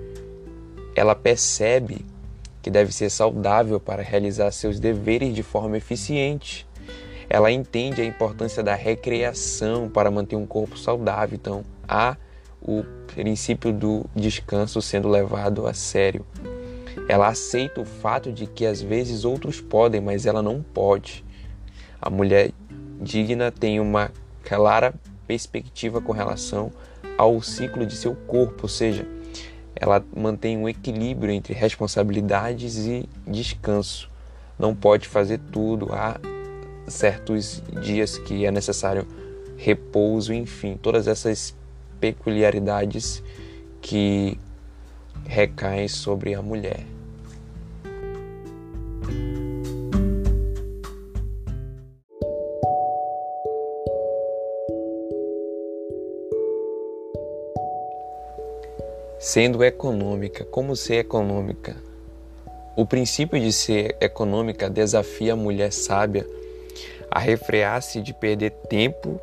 Ela 0.95 1.15
percebe 1.15 2.05
que 2.61 2.69
deve 2.69 2.93
ser 2.93 3.09
saudável 3.09 3.79
para 3.79 4.01
realizar 4.01 4.51
seus 4.51 4.79
deveres 4.79 5.35
de 5.35 5.43
forma 5.43 5.77
eficiente. 5.77 6.65
Ela 7.29 7.51
entende 7.51 8.01
a 8.01 8.05
importância 8.05 8.63
da 8.63 8.75
recreação 8.75 9.89
para 9.89 10.11
manter 10.11 10.35
um 10.35 10.45
corpo 10.45 10.77
saudável. 10.77 11.35
Então, 11.35 11.63
há 11.87 12.15
o 12.61 12.83
princípio 13.13 13.73
do 13.73 14.05
descanso 14.15 14.81
sendo 14.81 15.09
levado 15.09 15.67
a 15.67 15.73
sério. 15.73 16.25
Ela 17.09 17.27
aceita 17.27 17.81
o 17.81 17.85
fato 17.85 18.31
de 18.31 18.47
que 18.47 18.65
às 18.65 18.81
vezes 18.81 19.25
outros 19.25 19.59
podem, 19.59 19.99
mas 19.99 20.25
ela 20.25 20.41
não 20.41 20.61
pode. 20.61 21.25
A 22.01 22.09
mulher 22.09 22.51
digna 23.01 23.51
tem 23.51 23.79
uma 23.79 24.11
clara 24.43 24.93
perspectiva 25.27 25.99
com 25.99 26.13
relação 26.13 26.71
ao 27.17 27.41
ciclo 27.41 27.85
de 27.85 27.95
seu 27.95 28.15
corpo, 28.15 28.63
ou 28.63 28.69
seja, 28.69 29.05
ela 29.83 30.01
mantém 30.15 30.57
um 30.57 30.69
equilíbrio 30.69 31.29
entre 31.29 31.53
responsabilidades 31.53 32.77
e 32.77 33.07
descanso. 33.27 34.09
Não 34.57 34.73
pode 34.73 35.09
fazer 35.09 35.41
tudo, 35.51 35.91
há 35.91 36.17
certos 36.87 37.61
dias 37.81 38.17
que 38.17 38.45
é 38.45 38.51
necessário 38.51 39.05
repouso, 39.57 40.33
enfim, 40.33 40.79
todas 40.81 41.05
essas 41.05 41.53
peculiaridades 41.99 43.21
que 43.81 44.39
recaem 45.25 45.89
sobre 45.89 46.33
a 46.33 46.41
mulher. 46.41 46.85
Sendo 59.23 59.63
econômica, 59.63 60.43
como 60.43 60.75
ser 60.75 60.95
econômica? 60.95 61.77
O 62.75 62.85
princípio 62.85 63.39
de 63.39 63.53
ser 63.53 63.95
econômica 64.01 64.69
desafia 64.69 65.31
a 65.31 65.37
mulher 65.37 65.71
sábia 65.71 66.27
a 67.09 67.19
refrear-se 67.19 68.01
de 68.01 68.13
perder 68.13 68.51
tempo, 68.67 69.21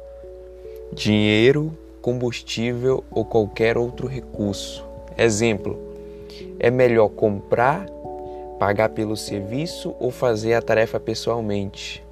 dinheiro, 0.90 1.76
combustível 2.00 3.04
ou 3.11 3.26
qualquer 3.26 3.76
outro 3.76 4.09
recurso. 4.09 4.83
Exemplo: 5.19 5.78
é 6.59 6.71
melhor 6.71 7.11
comprar, 7.11 7.85
pagar 8.59 8.88
pelo 8.88 9.19
serviço 9.19 9.95
ou 10.00 10.11
fazer 10.11 10.54
a 10.54 10.62
tarefa 10.62 10.99
pessoalmente? 10.99 12.02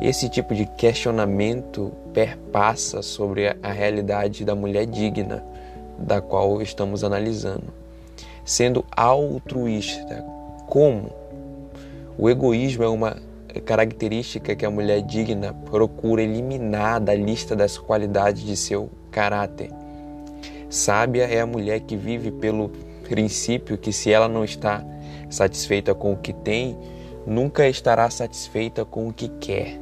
Esse 0.00 0.28
tipo 0.28 0.54
de 0.54 0.66
questionamento 0.66 1.90
perpassa 2.14 3.02
sobre 3.02 3.48
a 3.60 3.72
realidade 3.72 4.44
da 4.44 4.54
mulher 4.54 4.86
digna 4.86 5.50
da 6.02 6.20
qual 6.20 6.60
estamos 6.60 7.04
analisando. 7.04 7.72
Sendo 8.44 8.84
altruísta, 8.94 10.24
como? 10.68 11.10
O 12.18 12.28
egoísmo 12.28 12.84
é 12.84 12.88
uma 12.88 13.16
característica 13.64 14.54
que 14.54 14.64
a 14.64 14.70
mulher 14.70 15.02
digna 15.02 15.52
procura 15.70 16.22
eliminar 16.22 17.00
da 17.00 17.14
lista 17.14 17.54
das 17.54 17.78
qualidades 17.78 18.42
de 18.42 18.56
seu 18.56 18.90
caráter. 19.10 19.70
Sábia 20.68 21.24
é 21.24 21.40
a 21.40 21.46
mulher 21.46 21.80
que 21.80 21.96
vive 21.96 22.30
pelo 22.30 22.70
princípio 23.08 23.76
que 23.76 23.92
se 23.92 24.10
ela 24.10 24.28
não 24.28 24.44
está 24.44 24.84
satisfeita 25.28 25.94
com 25.94 26.12
o 26.12 26.16
que 26.16 26.32
tem, 26.32 26.78
nunca 27.26 27.68
estará 27.68 28.08
satisfeita 28.08 28.84
com 28.84 29.08
o 29.08 29.12
que 29.12 29.28
quer. 29.28 29.78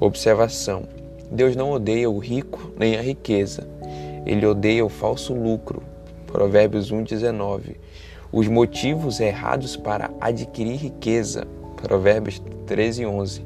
Observação: 0.00 0.84
Deus 1.30 1.54
não 1.54 1.70
odeia 1.70 2.10
o 2.10 2.18
rico 2.18 2.72
nem 2.76 2.96
a 2.96 3.02
riqueza. 3.02 3.68
Ele 4.24 4.46
odeia 4.46 4.84
o 4.84 4.88
falso 4.88 5.34
lucro. 5.34 5.82
Provérbios 6.26 6.90
1:19. 6.90 7.76
Os 8.32 8.48
motivos 8.48 9.20
errados 9.20 9.76
para 9.76 10.10
adquirir 10.20 10.76
riqueza. 10.76 11.46
Provérbios 11.76 12.40
13:11. 12.66 13.44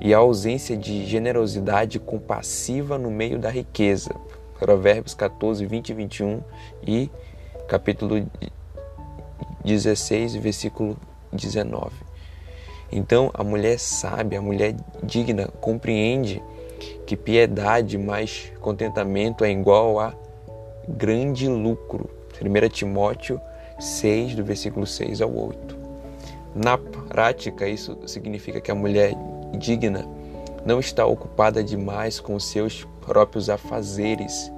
E 0.00 0.14
a 0.14 0.18
ausência 0.18 0.76
de 0.76 1.04
generosidade 1.06 1.98
compassiva 1.98 2.98
no 2.98 3.10
meio 3.10 3.38
da 3.38 3.50
riqueza. 3.50 4.14
Provérbios 4.58 5.14
14, 5.14 5.66
20 5.66 5.90
e 5.90 5.94
21 5.94 6.40
e 6.86 7.10
capítulo 7.68 8.26
16, 9.64 10.36
versículo 10.36 10.96
19. 11.32 11.92
Então, 12.90 13.30
a 13.34 13.42
mulher 13.42 13.78
sábia, 13.78 14.38
a 14.38 14.42
mulher 14.42 14.76
digna, 15.02 15.48
compreende 15.60 16.42
que 17.06 17.16
piedade 17.16 17.96
mais 17.98 18.52
contentamento 18.60 19.44
é 19.44 19.50
igual 19.50 19.98
a 19.98 20.14
grande 20.88 21.48
lucro. 21.48 22.10
1 22.40 22.68
Timóteo 22.68 23.40
6, 23.78 24.34
do 24.34 24.44
versículo 24.44 24.86
6 24.86 25.20
ao 25.20 25.34
8. 25.34 25.76
Na 26.54 26.78
prática, 26.78 27.68
isso 27.68 27.98
significa 28.06 28.60
que 28.60 28.70
a 28.70 28.74
mulher 28.74 29.14
digna 29.58 30.06
não 30.64 30.80
está 30.80 31.06
ocupada 31.06 31.62
demais 31.62 32.18
com 32.18 32.38
seus 32.40 32.86
próprios 33.00 33.48
afazeres 33.48 34.50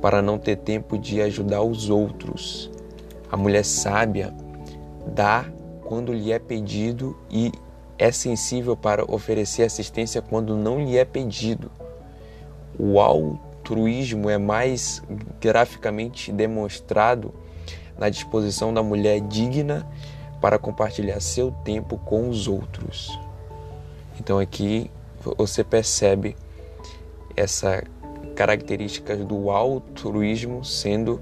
para 0.00 0.20
não 0.20 0.38
ter 0.38 0.56
tempo 0.56 0.98
de 0.98 1.20
ajudar 1.22 1.62
os 1.62 1.88
outros. 1.88 2.70
A 3.30 3.36
mulher 3.36 3.64
sábia 3.64 4.34
dá 5.06 5.46
quando 5.84 6.12
lhe 6.12 6.32
é 6.32 6.38
pedido 6.38 7.16
e 7.30 7.52
é 7.98 8.10
sensível 8.12 8.76
para 8.76 9.04
oferecer 9.10 9.62
assistência 9.62 10.20
quando 10.20 10.56
não 10.56 10.78
lhe 10.78 10.96
é 10.96 11.04
pedido. 11.04 11.70
O 12.78 13.00
altruísmo 13.00 14.28
é 14.28 14.38
mais 14.38 15.02
graficamente 15.40 16.30
demonstrado 16.30 17.32
na 17.98 18.08
disposição 18.08 18.72
da 18.72 18.82
mulher 18.82 19.20
digna 19.20 19.86
para 20.40 20.58
compartilhar 20.58 21.20
seu 21.20 21.50
tempo 21.64 21.96
com 21.98 22.28
os 22.28 22.46
outros. 22.46 23.18
Então 24.20 24.38
aqui 24.38 24.90
você 25.38 25.64
percebe 25.64 26.36
essa 27.34 27.82
característica 28.34 29.16
do 29.16 29.50
altruísmo 29.50 30.64
sendo 30.64 31.20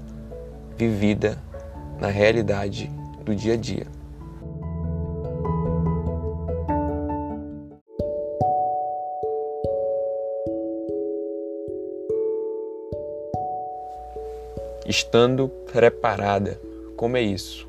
vivida 0.77 1.41
na 1.99 2.07
realidade 2.07 2.91
do 3.23 3.33
dia 3.33 3.53
a 3.53 3.57
dia. 3.57 3.94
Estando 14.85 15.49
preparada. 15.71 16.59
Como 16.95 17.17
é 17.17 17.21
isso? 17.21 17.67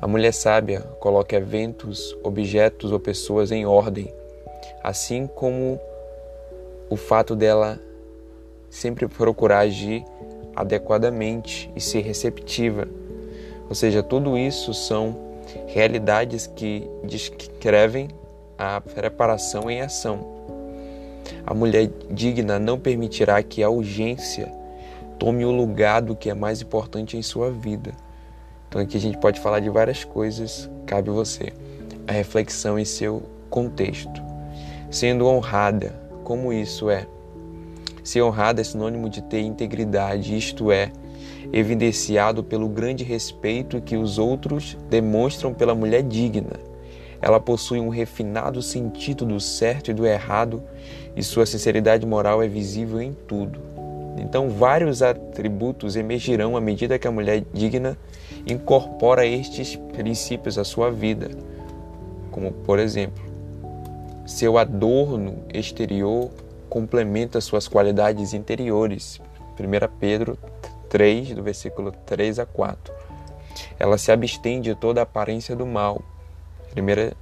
A 0.00 0.06
mulher 0.06 0.32
sábia 0.32 0.80
coloca 0.98 1.36
eventos, 1.36 2.16
objetos 2.22 2.92
ou 2.92 2.98
pessoas 2.98 3.52
em 3.52 3.64
ordem, 3.64 4.12
assim 4.82 5.26
como 5.26 5.80
o 6.90 6.96
fato 6.96 7.36
dela 7.36 7.80
sempre 8.68 9.06
procurar 9.06 9.60
agir 9.60 10.04
adequadamente 10.56 11.70
e 11.74 11.80
ser 11.80 12.00
receptiva. 12.00 12.88
Ou 13.68 13.74
seja, 13.74 14.02
tudo 14.02 14.36
isso 14.36 14.74
são 14.74 15.16
realidades 15.66 16.46
que 16.46 16.88
descrevem 17.04 18.08
a 18.58 18.80
preparação 18.80 19.70
em 19.70 19.80
ação. 19.80 20.42
A 21.46 21.54
mulher 21.54 21.90
digna 22.10 22.58
não 22.58 22.78
permitirá 22.78 23.42
que 23.42 23.62
a 23.62 23.70
urgência 23.70 24.52
tome 25.22 25.44
o 25.44 25.52
lugar 25.52 26.02
do 26.02 26.16
que 26.16 26.28
é 26.28 26.34
mais 26.34 26.60
importante 26.60 27.16
em 27.16 27.22
sua 27.22 27.48
vida. 27.48 27.92
Então 28.68 28.82
aqui 28.82 28.96
a 28.96 29.00
gente 29.00 29.16
pode 29.18 29.38
falar 29.38 29.60
de 29.60 29.70
várias 29.70 30.02
coisas, 30.02 30.68
cabe 30.84 31.10
você 31.10 31.52
a 32.08 32.12
reflexão 32.12 32.76
em 32.76 32.84
seu 32.84 33.22
contexto. 33.48 34.20
Sendo 34.90 35.28
honrada, 35.28 35.94
como 36.24 36.52
isso 36.52 36.90
é? 36.90 37.06
Ser 38.02 38.20
honrada 38.22 38.62
é 38.62 38.64
sinônimo 38.64 39.08
de 39.08 39.22
ter 39.22 39.42
integridade, 39.42 40.36
isto 40.36 40.72
é, 40.72 40.90
evidenciado 41.52 42.42
pelo 42.42 42.68
grande 42.68 43.04
respeito 43.04 43.80
que 43.80 43.96
os 43.96 44.18
outros 44.18 44.76
demonstram 44.90 45.54
pela 45.54 45.72
mulher 45.72 46.02
digna. 46.02 46.58
Ela 47.20 47.38
possui 47.38 47.78
um 47.78 47.90
refinado 47.90 48.60
sentido 48.60 49.24
do 49.24 49.38
certo 49.38 49.92
e 49.92 49.94
do 49.94 50.04
errado, 50.04 50.64
e 51.14 51.22
sua 51.22 51.46
sinceridade 51.46 52.04
moral 52.04 52.42
é 52.42 52.48
visível 52.48 53.00
em 53.00 53.12
tudo. 53.28 53.71
Então, 54.16 54.50
vários 54.50 55.02
atributos 55.02 55.96
emergirão 55.96 56.56
à 56.56 56.60
medida 56.60 56.98
que 56.98 57.08
a 57.08 57.10
mulher 57.10 57.44
digna 57.52 57.96
incorpora 58.46 59.24
estes 59.26 59.76
princípios 59.76 60.58
à 60.58 60.64
sua 60.64 60.90
vida, 60.90 61.30
como, 62.30 62.52
por 62.52 62.78
exemplo, 62.78 63.22
seu 64.26 64.56
adorno 64.58 65.44
exterior 65.52 66.30
complementa 66.68 67.40
suas 67.40 67.68
qualidades 67.68 68.32
interiores. 68.32 69.20
1 69.58 69.98
Pedro 70.00 70.38
3, 70.88 71.34
do 71.34 71.42
versículo 71.42 71.92
3 72.06 72.38
a 72.38 72.46
4. 72.46 72.94
Ela 73.78 73.98
se 73.98 74.10
abstém 74.10 74.60
de 74.60 74.74
toda 74.74 75.00
a 75.00 75.02
aparência 75.02 75.54
do 75.54 75.66
mal. 75.66 76.00
1 76.74 77.14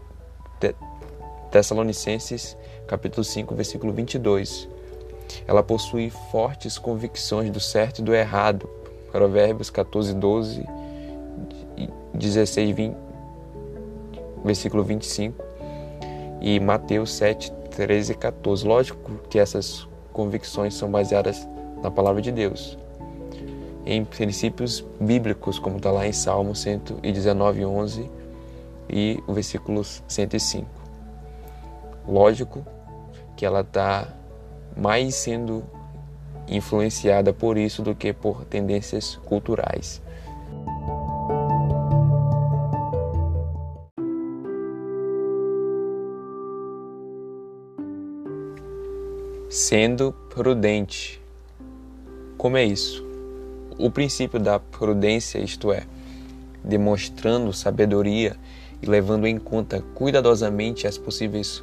Tessalonicenses, 1.50 2.56
capítulo 2.86 3.24
5, 3.24 3.54
versículo 3.54 3.92
22. 3.92 4.68
Ela 5.46 5.62
possui 5.62 6.10
fortes 6.30 6.78
convicções 6.78 7.50
do 7.50 7.60
certo 7.60 8.00
e 8.00 8.02
do 8.02 8.14
errado. 8.14 8.68
Provérbios 9.10 9.70
14, 9.70 10.14
12, 10.14 10.64
16, 12.14 12.76
20, 12.76 12.96
versículo 14.44 14.84
25. 14.84 15.44
E 16.40 16.58
Mateus 16.60 17.12
7, 17.12 17.52
13 17.70 18.12
e 18.12 18.14
14. 18.14 18.66
Lógico 18.66 19.10
que 19.28 19.38
essas 19.38 19.86
convicções 20.12 20.74
são 20.74 20.90
baseadas 20.90 21.46
na 21.82 21.90
palavra 21.90 22.22
de 22.22 22.30
Deus 22.30 22.78
em 23.90 24.04
princípios 24.04 24.84
bíblicos, 25.00 25.58
como 25.58 25.76
está 25.76 25.90
lá 25.90 26.06
em 26.06 26.12
Salmo 26.12 26.54
119, 26.54 27.64
11 27.64 28.10
e 28.88 29.22
o 29.26 29.32
versículo 29.32 29.82
105. 29.84 30.66
Lógico 32.06 32.64
que 33.36 33.44
ela 33.44 33.60
está 33.60 34.08
mais 34.76 35.14
sendo 35.14 35.64
influenciada 36.48 37.32
por 37.32 37.56
isso 37.56 37.82
do 37.82 37.94
que 37.94 38.12
por 38.12 38.44
tendências 38.44 39.16
culturais. 39.24 40.02
Sendo 49.48 50.12
prudente. 50.30 51.20
Como 52.38 52.56
é 52.56 52.64
isso? 52.64 53.10
o 53.80 53.90
princípio 53.90 54.38
da 54.38 54.58
prudência, 54.58 55.38
isto 55.38 55.72
é, 55.72 55.84
demonstrando 56.62 57.50
sabedoria 57.52 58.36
e 58.82 58.86
levando 58.86 59.26
em 59.26 59.38
conta 59.38 59.82
cuidadosamente 59.94 60.86
as 60.86 60.98
possíveis 60.98 61.62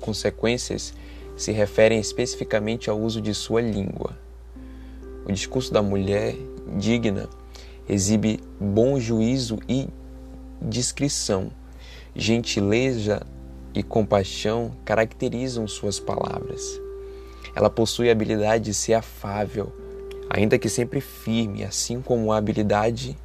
consequências, 0.00 0.94
se 1.42 1.50
referem 1.50 1.98
especificamente 1.98 2.88
ao 2.88 3.00
uso 3.00 3.20
de 3.20 3.34
sua 3.34 3.60
língua. 3.60 4.16
O 5.26 5.32
discurso 5.32 5.72
da 5.72 5.82
mulher 5.82 6.36
digna 6.78 7.28
exibe 7.88 8.38
bom 8.60 9.00
juízo 9.00 9.58
e 9.68 9.88
discrição, 10.60 11.50
gentileza 12.14 13.26
e 13.74 13.82
compaixão 13.82 14.70
caracterizam 14.84 15.66
suas 15.66 15.98
palavras. 15.98 16.80
Ela 17.56 17.68
possui 17.68 18.08
a 18.08 18.12
habilidade 18.12 18.66
de 18.66 18.74
ser 18.74 18.94
afável, 18.94 19.72
ainda 20.30 20.56
que 20.58 20.68
sempre 20.68 21.00
firme, 21.00 21.64
assim 21.64 22.00
como 22.00 22.30
a 22.30 22.36
habilidade 22.36 23.18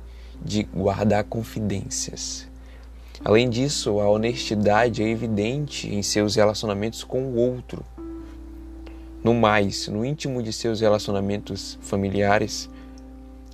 de 0.44 0.64
guardar 0.64 1.24
confidências. 1.24 2.48
Além 3.24 3.48
disso, 3.48 4.00
a 4.00 4.10
honestidade 4.10 5.04
é 5.04 5.08
evidente 5.08 5.88
em 5.88 6.02
seus 6.02 6.36
relacionamentos 6.36 7.04
com 7.04 7.24
o 7.24 7.36
outro. 7.36 7.86
No 9.28 9.34
mais, 9.34 9.90
no 9.90 10.06
íntimo 10.06 10.42
de 10.42 10.54
seus 10.54 10.80
relacionamentos 10.80 11.78
familiares, 11.82 12.70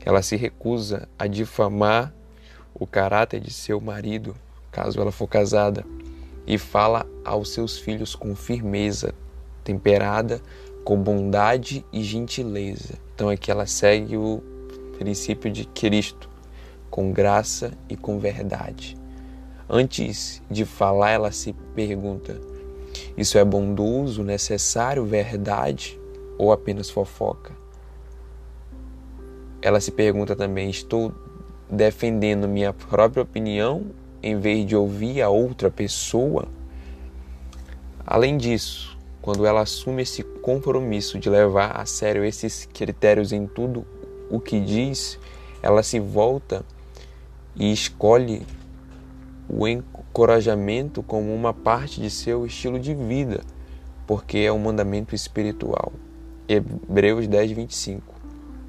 ela 0.06 0.22
se 0.22 0.36
recusa 0.36 1.10
a 1.18 1.26
difamar 1.26 2.14
o 2.76 2.86
caráter 2.86 3.40
de 3.40 3.52
seu 3.52 3.82
marido, 3.82 4.36
caso 4.72 5.02
ela 5.02 5.12
for 5.12 5.28
casada, 5.28 5.84
e 6.46 6.60
fala 6.60 7.08
aos 7.26 7.50
seus 7.50 7.80
filhos 7.80 8.14
com 8.14 8.36
firmeza, 8.36 9.16
temperada 9.64 10.40
com 10.86 11.02
bondade 11.02 11.84
e 11.92 12.04
gentileza. 12.04 12.94
Então 13.16 13.30
aqui 13.30 13.50
ela 13.50 13.66
segue 13.66 14.16
o 14.16 14.44
princípio 15.00 15.52
de 15.52 15.66
Cristo, 15.66 16.30
com 16.92 17.12
graça 17.12 17.72
e 17.90 17.98
com 17.98 18.20
verdade. 18.20 18.96
Antes 19.68 20.40
de 20.52 20.66
falar, 20.66 21.10
ela 21.10 21.32
se 21.32 21.52
pergunta: 21.74 22.40
isso 23.18 23.38
é 23.38 23.46
bondoso, 23.46 24.24
necessário, 24.24 25.06
verdade 25.06 26.00
ou 26.38 26.52
apenas 26.52 26.90
fofoca? 26.90 27.52
Ela 29.62 29.80
se 29.80 29.92
pergunta 29.92 30.36
também: 30.36 30.70
estou 30.70 31.14
defendendo 31.70 32.48
minha 32.48 32.74
própria 32.74 33.24
opinião 33.24 33.86
em 34.22 34.40
vez 34.40 34.66
de 34.66 34.76
ouvir 34.76 35.22
a 35.22 35.30
outra 35.30 35.70
pessoa? 35.70 36.48
Além 38.06 38.38
disso, 38.38 38.98
quando 39.22 39.46
ela 39.46 39.62
assume 39.62 40.02
esse 40.02 40.22
compromisso 40.22 41.18
de 41.18 41.30
levar 41.30 41.80
a 41.80 41.86
sério 41.86 42.26
esses 42.26 42.66
critérios 42.74 43.32
em 43.32 43.48
tudo 43.48 43.86
o 44.30 44.40
que 44.40 44.60
diz, 44.60 45.18
ela 45.62 45.82
se 45.82 46.00
volta 46.00 46.66
e 47.56 47.72
escolhe 47.72 48.46
o 49.56 49.68
encorajamento 49.68 51.04
como 51.04 51.34
uma 51.34 51.54
parte 51.54 52.02
de 52.02 52.10
seu 52.10 52.46
estilo 52.46 52.80
de 52.80 52.94
vida, 52.94 53.42
porque 54.08 54.40
é 54.40 54.52
um 54.52 54.60
mandamento 54.60 55.14
espiritual. 55.14 55.94
Hebreus 56.48 57.28
10, 57.28 57.52
25. 57.52 58.14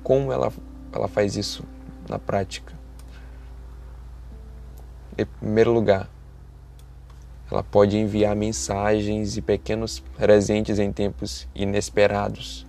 Como 0.03 0.33
ela, 0.33 0.53
ela 0.92 1.09
faz 1.09 1.37
isso 1.37 1.64
na 2.09 2.18
prática? 2.18 2.75
Em 5.16 5.25
primeiro 5.25 5.73
lugar, 5.73 6.09
ela 7.51 7.62
pode 7.62 7.97
enviar 7.97 8.35
mensagens 8.35 9.37
e 9.37 9.42
pequenos 9.42 10.01
presentes 10.16 10.79
em 10.79 10.92
tempos 10.92 11.49
inesperados, 11.55 12.66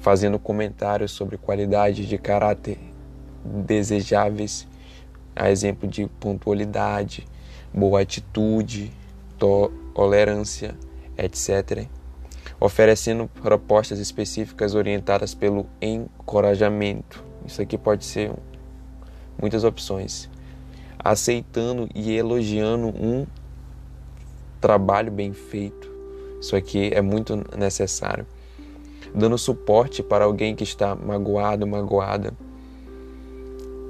fazendo 0.00 0.38
comentários 0.38 1.12
sobre 1.12 1.36
qualidades 1.36 2.06
de 2.06 2.18
caráter 2.18 2.78
desejáveis, 3.44 4.68
a 5.34 5.50
exemplo 5.50 5.88
de 5.88 6.06
pontualidade, 6.20 7.26
boa 7.72 8.00
atitude, 8.00 8.92
tolerância, 9.38 10.74
etc., 11.16 11.86
oferecendo 12.60 13.28
propostas 13.42 13.98
específicas 13.98 14.74
orientadas 14.74 15.34
pelo 15.34 15.66
encorajamento. 15.80 17.24
Isso 17.44 17.60
aqui 17.60 17.76
pode 17.76 18.04
ser 18.04 18.32
muitas 19.40 19.64
opções. 19.64 20.30
Aceitando 20.98 21.88
e 21.92 22.14
elogiando 22.14 22.86
um 22.88 23.26
trabalho 24.60 25.10
bem 25.10 25.32
feito. 25.32 25.90
Isso 26.40 26.54
aqui 26.54 26.90
é 26.94 27.00
muito 27.00 27.44
necessário. 27.56 28.24
Dando 29.12 29.36
suporte 29.36 30.02
para 30.02 30.24
alguém 30.24 30.54
que 30.54 30.62
está 30.62 30.94
magoado, 30.94 31.66
magoada. 31.66 32.32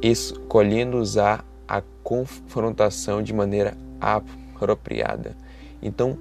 Escolhendo 0.02 0.98
usar 0.98 1.44
a 1.66 1.82
confrontação 2.02 3.22
de 3.22 3.32
maneira 3.32 3.76
apropriada. 4.00 5.36
Então, 5.80 6.18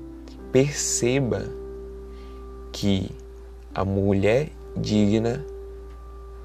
perceba 0.51 1.43
que 2.71 3.09
a 3.73 3.83
mulher 3.83 4.49
digna 4.77 5.43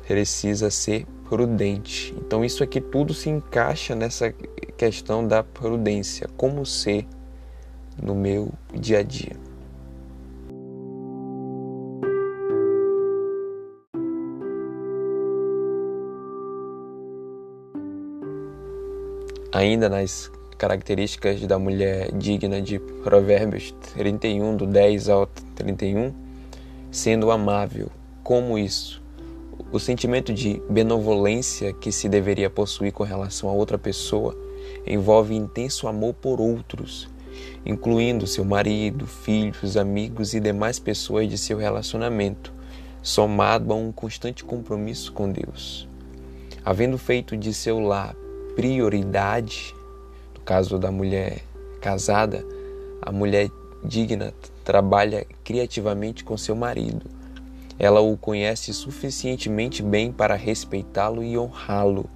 precisa 0.07 0.71
ser 0.71 1.07
prudente. 1.29 2.15
Então, 2.19 2.45
isso 2.45 2.63
aqui 2.63 2.81
tudo 2.81 3.13
se 3.13 3.29
encaixa 3.29 3.95
nessa 3.95 4.33
questão 4.77 5.27
da 5.27 5.43
prudência. 5.43 6.29
Como 6.37 6.65
ser 6.65 7.07
no 8.01 8.15
meu 8.15 8.53
dia 8.73 9.01
a 9.01 9.03
dia. 9.03 9.46
Ainda 19.57 19.89
nas 19.89 20.31
características 20.59 21.41
da 21.47 21.59
mulher 21.59 22.13
digna 22.13 22.61
de 22.61 22.79
Provérbios 22.79 23.75
31, 23.95 24.55
do 24.55 24.67
10 24.67 25.09
ao 25.09 25.27
31, 25.55 26.13
sendo 26.91 27.31
amável. 27.31 27.89
Como 28.23 28.59
isso? 28.59 29.03
O 29.73 29.81
sentimento 29.81 30.31
de 30.31 30.61
benevolência 30.69 31.73
que 31.73 31.91
se 31.91 32.07
deveria 32.07 32.51
possuir 32.51 32.93
com 32.93 33.03
relação 33.03 33.49
a 33.49 33.53
outra 33.55 33.79
pessoa 33.79 34.37
envolve 34.87 35.35
intenso 35.35 35.89
amor 35.89 36.13
por 36.13 36.39
outros 36.39 37.09
incluindo 37.65 38.27
seu 38.27 38.45
marido, 38.45 39.07
filhos, 39.07 39.79
amigos 39.79 40.35
e 40.35 40.41
demais 40.41 40.79
pessoas 40.79 41.31
de 41.31 41.39
seu 41.39 41.57
relacionamento, 41.57 42.53
somado 43.03 43.73
a 43.73 43.77
um 43.77 43.91
constante 43.91 44.45
compromisso 44.45 45.13
com 45.15 45.31
Deus. 45.31 45.89
Havendo 46.63 46.99
feito 46.99 47.37
de 47.39 47.55
seu 47.55 47.81
lar 47.81 48.15
prioridade, 48.57 49.77
no 50.35 50.41
caso 50.41 50.79
da 50.79 50.91
mulher 50.91 51.43
casada, 51.81 52.43
a 53.03 53.13
mulher 53.13 53.51
digna 53.85 54.33
trabalha 54.65 55.27
criativamente 55.45 56.25
com 56.25 56.37
seu 56.39 56.57
marido. 56.57 57.05
Ela 57.79 58.01
o 58.01 58.17
conhece 58.17 58.73
suficientemente 58.73 59.83
bem 59.83 60.11
para 60.11 60.35
respeitá-lo 60.35 61.23
e 61.23 61.37
honrá-lo, 61.37 62.09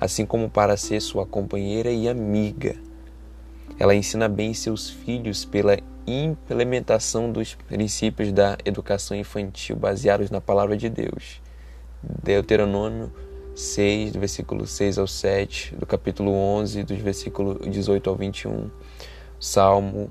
assim 0.00 0.24
como 0.24 0.48
para 0.48 0.78
ser 0.78 1.00
sua 1.00 1.26
companheira 1.26 1.90
e 1.90 2.08
amiga. 2.08 2.74
Ela 3.78 3.94
ensina 3.94 4.28
bem 4.28 4.54
seus 4.54 4.88
filhos 4.88 5.44
pela 5.44 5.78
implementação 6.06 7.30
dos 7.30 7.54
princípios 7.54 8.32
da 8.32 8.56
educação 8.64 9.14
infantil 9.14 9.76
baseados 9.76 10.30
na 10.30 10.40
palavra 10.40 10.76
de 10.76 10.88
Deus. 10.88 11.42
Deuteronômio 12.02 13.12
6, 13.54 14.12
do 14.12 14.18
versículo 14.18 14.66
6 14.66 14.98
ao 14.98 15.06
7, 15.06 15.76
do 15.76 15.84
capítulo 15.84 16.32
11, 16.32 16.82
dos 16.84 16.98
versículos 16.98 17.58
18 17.68 18.08
ao 18.08 18.16
21, 18.16 18.70
Salmo 19.38 20.10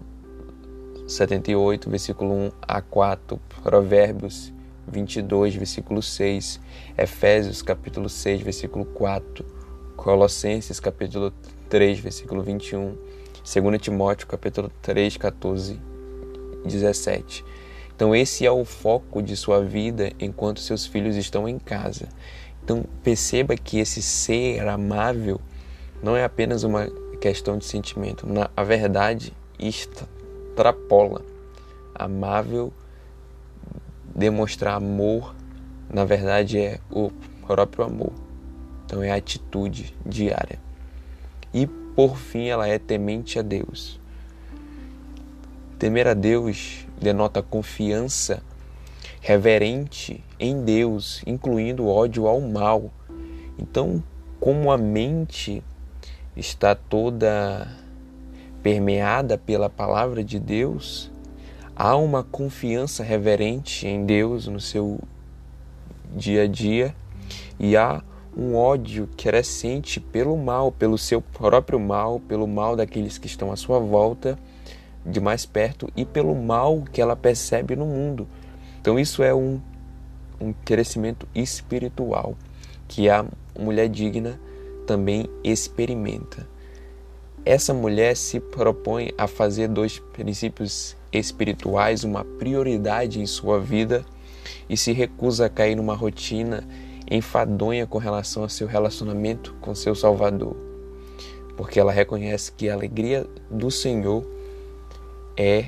78, 1.08 1.90
versículo 1.90 2.34
1 2.34 2.52
a 2.62 2.82
4, 2.82 3.40
Provérbios 3.64 4.54
22, 4.88 5.56
versículo 5.56 6.02
6, 6.02 6.60
Efésios 6.98 7.62
capítulo 7.62 8.08
6, 8.10 8.42
versículo 8.42 8.86
4, 8.86 9.46
Colossenses 9.96 10.80
capítulo 10.80 11.34
3, 11.70 12.00
versículo 12.00 12.44
21, 12.44 12.96
2 13.44 13.82
Timóteo 13.82 14.28
capítulo 14.28 14.72
3, 14.82 15.18
14 15.18 15.80
e 16.64 16.68
17. 16.68 17.44
Então 17.96 18.16
esse 18.16 18.46
é 18.46 18.52
o 18.52 18.66
foco 18.66 19.22
de 19.22 19.36
sua 19.36 19.64
vida 19.64 20.12
enquanto 20.20 20.60
seus 20.60 20.86
filhos 20.86 21.16
estão 21.16 21.48
em 21.48 21.60
casa. 21.60 22.08
Então 22.72 22.86
perceba 23.04 23.58
que 23.58 23.80
esse 23.80 24.02
ser 24.02 24.66
amável 24.66 25.42
não 26.02 26.16
é 26.16 26.24
apenas 26.24 26.64
uma 26.64 26.88
questão 27.20 27.58
de 27.58 27.66
sentimento. 27.66 28.26
Na 28.26 28.50
a 28.56 28.64
verdade 28.64 29.34
extrapola. 29.60 31.22
Amável 31.94 32.72
demonstrar 34.16 34.76
amor, 34.76 35.36
na 35.94 36.06
verdade 36.06 36.60
é 36.60 36.80
o 36.90 37.12
próprio 37.46 37.84
amor. 37.84 38.14
Então 38.86 39.04
é 39.04 39.12
a 39.12 39.16
atitude 39.16 39.94
diária. 40.06 40.58
E 41.54 41.68
por 41.68 42.16
fim, 42.16 42.48
ela 42.48 42.70
é 42.70 42.80
temente 42.80 43.38
a 43.38 43.42
Deus. 43.42 44.00
Temer 45.78 46.08
a 46.08 46.14
Deus 46.14 46.88
denota 47.02 47.44
confiança 47.44 48.42
reverente 49.22 50.24
em 50.40 50.64
Deus, 50.64 51.22
incluindo 51.28 51.88
ódio 51.88 52.28
ao 52.28 52.42
mal. 52.42 52.92
Então, 53.58 54.04
como 54.40 54.72
a 54.72 54.78
mente 54.78 55.64
está 56.36 56.74
toda 56.74 57.68
permeada 58.64 59.38
pela 59.38 59.70
palavra 59.70 60.24
de 60.24 60.40
Deus, 60.40 61.12
há 61.76 61.96
uma 61.96 62.24
confiança 62.24 63.04
reverente 63.04 63.88
em 63.88 64.06
Deus 64.06 64.48
no 64.48 64.60
seu 64.60 65.00
dia 66.16 66.44
a 66.44 66.48
dia 66.48 66.96
e 67.60 67.78
há 67.78 68.04
um 68.36 68.56
ódio 68.56 69.08
crescente 69.16 70.00
pelo 70.00 70.36
mal, 70.36 70.72
pelo 70.72 70.98
seu 70.98 71.22
próprio 71.22 71.80
mal, 71.80 72.20
pelo 72.20 72.48
mal 72.48 72.76
daqueles 72.76 73.18
que 73.18 73.28
estão 73.28 73.52
à 73.52 73.56
sua 73.56 73.78
volta, 73.78 74.38
de 75.06 75.20
mais 75.20 75.46
perto 75.46 75.90
e 75.96 76.06
pelo 76.06 76.36
mal 76.36 76.82
que 76.92 77.02
ela 77.02 77.16
percebe 77.16 77.76
no 77.76 77.86
mundo. 77.86 78.28
Então, 78.82 79.00
isso 79.00 79.22
é 79.22 79.32
um, 79.32 79.62
um 80.40 80.52
crescimento 80.52 81.28
espiritual 81.36 82.36
que 82.88 83.08
a 83.08 83.24
mulher 83.58 83.88
digna 83.88 84.40
também 84.88 85.30
experimenta. 85.44 86.48
Essa 87.46 87.76
mulher 87.76 88.18
se 88.18 88.40
propõe 88.40 89.12
a 89.18 89.28
fazer 89.28 89.68
dois 89.68 90.00
princípios 90.00 90.98
espirituais 91.12 92.04
uma 92.04 92.26
prioridade 92.26 93.22
em 93.22 93.26
sua 93.28 93.60
vida 93.60 94.04
e 94.68 94.76
se 94.76 94.92
recusa 94.94 95.46
a 95.46 95.50
cair 95.50 95.76
numa 95.76 95.96
rotina 95.96 96.68
enfadonha 97.10 97.86
com 97.86 98.00
relação 98.00 98.44
ao 98.44 98.50
seu 98.50 98.68
relacionamento 98.68 99.54
com 99.62 99.76
seu 99.76 99.94
Salvador, 99.94 100.56
porque 101.56 101.80
ela 101.80 101.92
reconhece 101.92 102.52
que 102.52 102.70
a 102.70 102.74
alegria 102.74 103.28
do 103.50 103.70
Senhor 103.70 104.26
é 105.38 105.66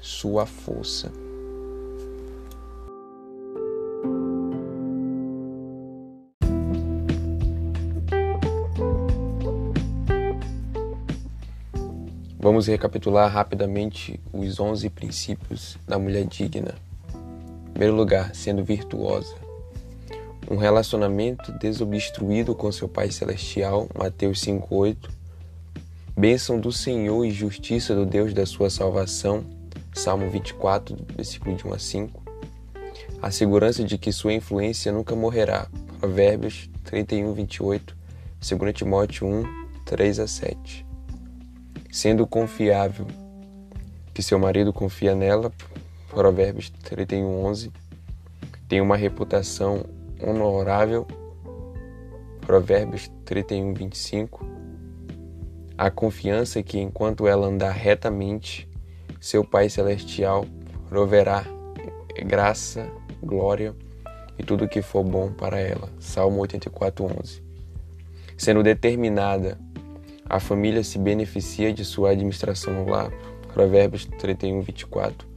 sua 0.00 0.46
força. 0.46 1.21
Vamos 12.52 12.66
recapitular 12.66 13.32
rapidamente 13.32 14.20
os 14.30 14.60
11 14.60 14.90
princípios 14.90 15.78
da 15.88 15.98
mulher 15.98 16.26
digna. 16.26 16.74
Em 17.14 17.70
primeiro 17.70 17.96
lugar, 17.96 18.34
sendo 18.34 18.62
virtuosa. 18.62 19.34
Um 20.50 20.56
relacionamento 20.56 21.50
desobstruído 21.52 22.54
com 22.54 22.70
seu 22.70 22.86
Pai 22.86 23.10
Celestial, 23.10 23.88
Mateus 23.98 24.42
5,8. 24.42 25.08
Bênção 26.14 26.60
do 26.60 26.70
Senhor 26.70 27.24
e 27.24 27.30
justiça 27.30 27.94
do 27.94 28.04
Deus 28.04 28.34
da 28.34 28.44
sua 28.44 28.68
salvação, 28.68 29.46
Salmo 29.94 30.28
24, 30.28 30.94
versículo 31.16 31.56
de 31.56 31.66
1 31.66 31.72
a 31.72 31.78
5. 31.78 32.22
A 33.22 33.30
segurança 33.30 33.82
de 33.82 33.96
que 33.96 34.12
sua 34.12 34.34
influência 34.34 34.92
nunca 34.92 35.16
morrerá, 35.16 35.68
Provérbios 35.98 36.68
31, 36.84 37.32
28, 37.32 37.96
2 38.46 38.74
Timóteo 38.74 39.26
1, 39.26 39.42
3 39.86 40.20
a 40.20 40.26
7 40.26 40.91
sendo 41.92 42.26
confiável, 42.26 43.06
que 44.14 44.22
seu 44.22 44.38
marido 44.38 44.72
confia 44.72 45.14
nela, 45.14 45.52
Provérbios 46.08 46.70
31, 46.70 47.44
11, 47.44 47.70
tem 48.66 48.80
uma 48.80 48.96
reputação 48.96 49.84
honorável, 50.18 51.06
Provérbios 52.40 53.12
31, 53.26 53.74
25, 53.74 54.44
a 55.76 55.90
confiança 55.90 56.62
que 56.62 56.78
enquanto 56.78 57.28
ela 57.28 57.46
andar 57.46 57.72
retamente, 57.72 58.66
seu 59.20 59.44
Pai 59.44 59.68
Celestial 59.68 60.46
proverá 60.88 61.44
graça, 62.24 62.90
glória 63.22 63.76
e 64.38 64.42
tudo 64.42 64.66
que 64.66 64.80
for 64.80 65.04
bom 65.04 65.30
para 65.30 65.60
ela. 65.60 65.90
Salmo 66.00 66.40
84, 66.40 67.04
11. 67.20 67.42
Sendo 68.38 68.62
determinada 68.62 69.58
a 70.32 70.40
família 70.40 70.82
se 70.82 70.98
beneficia 70.98 71.74
de 71.74 71.84
sua 71.84 72.12
administração 72.12 72.86
lar. 72.86 73.12
Provérbios 73.52 74.06
31, 74.06 74.62
24. 74.62 75.28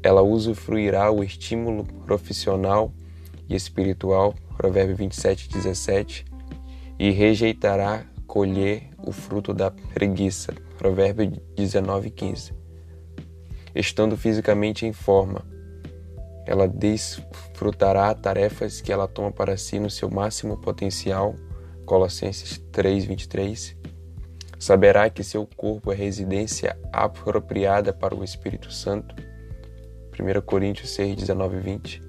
Ela 0.00 0.22
usufruirá 0.22 1.10
o 1.10 1.24
estímulo 1.24 1.84
profissional 2.06 2.92
e 3.48 3.56
espiritual. 3.56 4.32
Provérbios 4.56 4.96
27, 4.96 5.48
17. 5.48 6.24
E 7.00 7.10
rejeitará 7.10 8.06
colher 8.28 8.90
o 9.04 9.10
fruto 9.10 9.52
da 9.52 9.72
preguiça. 9.72 10.54
Provérbios 10.78 11.36
19, 11.56 12.10
15. 12.10 12.54
Estando 13.74 14.16
fisicamente 14.16 14.86
em 14.86 14.92
forma, 14.92 15.44
ela 16.46 16.68
desfrutará 16.68 18.14
tarefas 18.14 18.80
que 18.80 18.92
ela 18.92 19.08
toma 19.08 19.32
para 19.32 19.56
si 19.56 19.80
no 19.80 19.90
seu 19.90 20.08
máximo 20.08 20.56
potencial 20.58 21.34
Colossenses 21.84 22.58
3:23, 22.72 23.76
saberá 24.58 25.08
que 25.10 25.22
seu 25.22 25.46
corpo 25.56 25.92
é 25.92 25.94
residência 25.94 26.78
apropriada 26.92 27.92
para 27.92 28.14
o 28.14 28.24
Espírito 28.24 28.72
Santo. 28.72 29.14
1 30.12 30.40
Coríntios 30.42 30.90
6:19 30.90 31.60
20. 31.60 32.02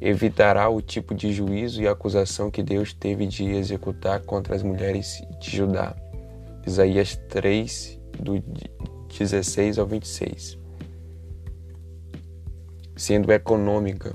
Evitará 0.00 0.68
o 0.68 0.80
tipo 0.80 1.14
de 1.14 1.32
juízo 1.32 1.82
e 1.82 1.88
acusação 1.88 2.50
que 2.50 2.62
Deus 2.62 2.92
teve 2.92 3.26
de 3.26 3.44
executar 3.50 4.20
contra 4.20 4.54
as 4.54 4.62
mulheres 4.62 5.22
de 5.38 5.56
Judá. 5.56 5.94
Isaías 6.66 7.16
3 7.28 8.00
do 8.18 8.42
16 9.08 9.78
ao 9.78 9.86
26. 9.86 10.58
Sendo 12.96 13.32
econômica, 13.32 14.14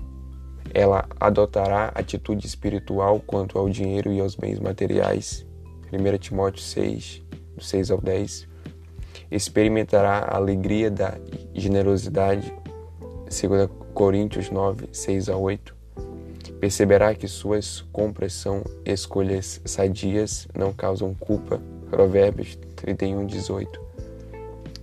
ela 0.75 1.07
adotará 1.17 1.89
atitude 1.95 2.45
espiritual 2.45 3.21
quanto 3.25 3.57
ao 3.57 3.69
dinheiro 3.69 4.11
e 4.11 4.19
aos 4.19 4.35
bens 4.35 4.59
materiais. 4.59 5.47
1 5.89 6.17
Timóteo 6.17 6.61
6, 6.61 7.23
6 7.57 7.91
ao 7.91 8.01
10. 8.01 8.45
Experimentará 9.31 10.17
a 10.17 10.35
alegria 10.35 10.91
da 10.91 11.17
generosidade. 11.53 12.53
2 13.23 13.69
Coríntios 13.93 14.49
9, 14.49 14.89
6 14.91 15.29
a 15.29 15.37
8. 15.37 15.73
Perceberá 16.59 17.15
que 17.15 17.27
suas 17.29 17.79
compras 17.93 18.33
são 18.33 18.61
escolhas 18.83 19.61
sadias, 19.63 20.45
não 20.53 20.73
causam 20.73 21.13
culpa. 21.13 21.61
Provérbios 21.89 22.57
31, 22.75 23.25
18. 23.25 23.81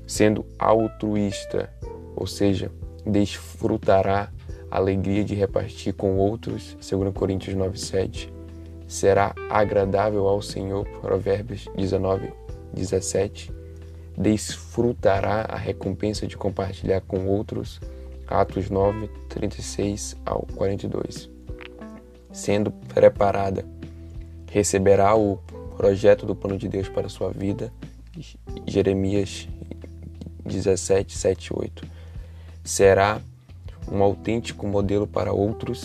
Sendo 0.06 0.46
altruísta, 0.58 1.70
ou 2.16 2.26
seja, 2.26 2.72
desfrutará 3.04 4.32
alegria 4.76 5.24
de 5.24 5.34
repartir 5.34 5.94
com 5.94 6.16
outros, 6.16 6.76
2 6.80 7.12
Coríntios 7.12 7.54
9:7, 7.56 8.32
será 8.86 9.34
agradável 9.48 10.26
ao 10.26 10.42
Senhor, 10.42 10.86
Provérbios 11.00 11.66
19, 11.76 12.32
17, 12.72 13.52
desfrutará 14.16 15.46
a 15.48 15.56
recompensa 15.56 16.26
de 16.26 16.36
compartilhar 16.36 17.00
com 17.02 17.26
outros. 17.26 17.80
Atos 18.26 18.70
9, 18.70 19.08
36 19.28 20.16
ao 20.24 20.46
42. 20.54 21.28
Sendo 22.32 22.70
preparada, 22.70 23.64
receberá 24.50 25.14
o 25.14 25.38
projeto 25.76 26.24
do 26.24 26.34
plano 26.34 26.56
de 26.56 26.68
Deus 26.68 26.88
para 26.88 27.08
sua 27.08 27.30
vida. 27.30 27.72
Jeremias 28.66 29.48
17, 30.44 31.16
7, 31.16 31.50
8. 31.54 31.86
Será 32.64 33.20
um 33.90 34.02
autêntico 34.02 34.66
modelo 34.66 35.06
para 35.06 35.32
outros. 35.32 35.84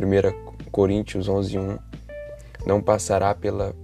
1 0.00 0.70
Coríntios 0.70 1.28
11, 1.28 1.58
1. 1.58 1.78
Não 2.66 2.82
passará 2.82 3.34
pela 3.34 3.74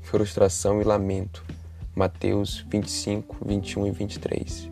frustração 0.00 0.80
e 0.80 0.84
lamento. 0.84 1.44
Mateus 1.94 2.64
25, 2.68 3.36
21 3.46 3.86
e 3.86 3.90
23. 3.90 4.70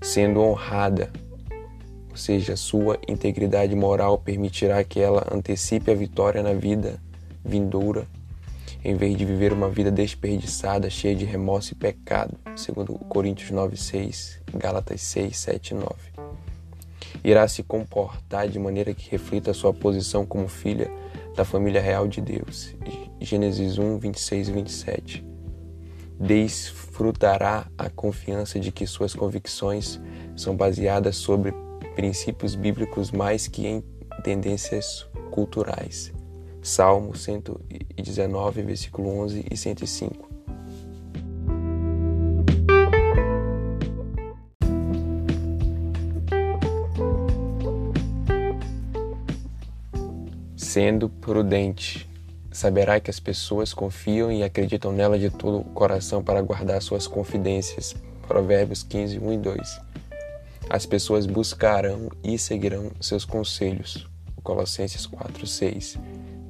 Sendo 0.00 0.40
honrada, 0.40 1.10
ou 2.10 2.16
seja, 2.16 2.56
sua 2.56 2.98
integridade 3.08 3.74
moral 3.74 4.18
permitirá 4.18 4.82
que 4.84 5.00
ela 5.00 5.26
antecipe 5.32 5.90
a 5.90 5.94
vitória 5.94 6.42
na 6.42 6.52
vida 6.52 7.00
vindoura, 7.44 8.06
em 8.84 8.94
vez 8.94 9.16
de 9.16 9.24
viver 9.24 9.52
uma 9.52 9.68
vida 9.68 9.90
desperdiçada, 9.90 10.88
cheia 10.88 11.14
de 11.14 11.24
remorso 11.24 11.72
e 11.72 11.76
pecado, 11.76 12.38
segundo 12.54 12.94
Coríntios 13.00 13.50
9, 13.50 13.76
6, 13.76 14.40
Gálatas 14.54 15.00
6, 15.02 15.36
7 15.36 15.70
e 15.70 15.74
9. 15.74 15.94
Irá 17.22 17.46
se 17.46 17.62
comportar 17.62 18.48
de 18.48 18.58
maneira 18.58 18.94
que 18.94 19.10
reflita 19.10 19.50
a 19.50 19.54
sua 19.54 19.72
posição 19.72 20.26
como 20.26 20.48
filha 20.48 20.90
da 21.34 21.44
família 21.44 21.80
real 21.80 22.08
de 22.08 22.20
Deus. 22.20 22.74
Gênesis 23.20 23.78
1, 23.78 23.98
26 23.98 24.48
e 24.48 24.52
27. 24.52 25.24
Desfrutará 26.18 27.66
a 27.76 27.90
confiança 27.90 28.58
de 28.60 28.70
que 28.70 28.86
suas 28.86 29.14
convicções 29.14 30.00
são 30.36 30.56
baseadas 30.56 31.16
sobre 31.16 31.52
princípios 31.94 32.54
bíblicos 32.54 33.10
mais 33.10 33.48
que 33.48 33.66
em 33.66 33.84
tendências 34.22 35.06
culturais. 35.30 36.12
Salmo 36.62 37.14
119, 37.14 38.62
versículo 38.62 39.08
11 39.20 39.44
e 39.50 39.56
105. 39.56 40.33
Sendo 50.74 51.08
prudente, 51.08 52.10
saberá 52.50 52.98
que 52.98 53.08
as 53.08 53.20
pessoas 53.20 53.72
confiam 53.72 54.32
e 54.32 54.42
acreditam 54.42 54.90
nela 54.90 55.16
de 55.16 55.30
todo 55.30 55.60
o 55.60 55.64
coração 55.66 56.20
para 56.20 56.42
guardar 56.42 56.82
suas 56.82 57.06
confidências. 57.06 57.94
Provérbios 58.26 58.82
15, 58.82 59.20
1 59.20 59.32
e 59.34 59.38
2. 59.38 59.80
As 60.68 60.84
pessoas 60.84 61.26
buscarão 61.26 62.10
e 62.24 62.36
seguirão 62.36 62.90
seus 63.00 63.24
conselhos. 63.24 64.04
Colossenses 64.42 65.06
4, 65.06 65.46
6 65.46 65.96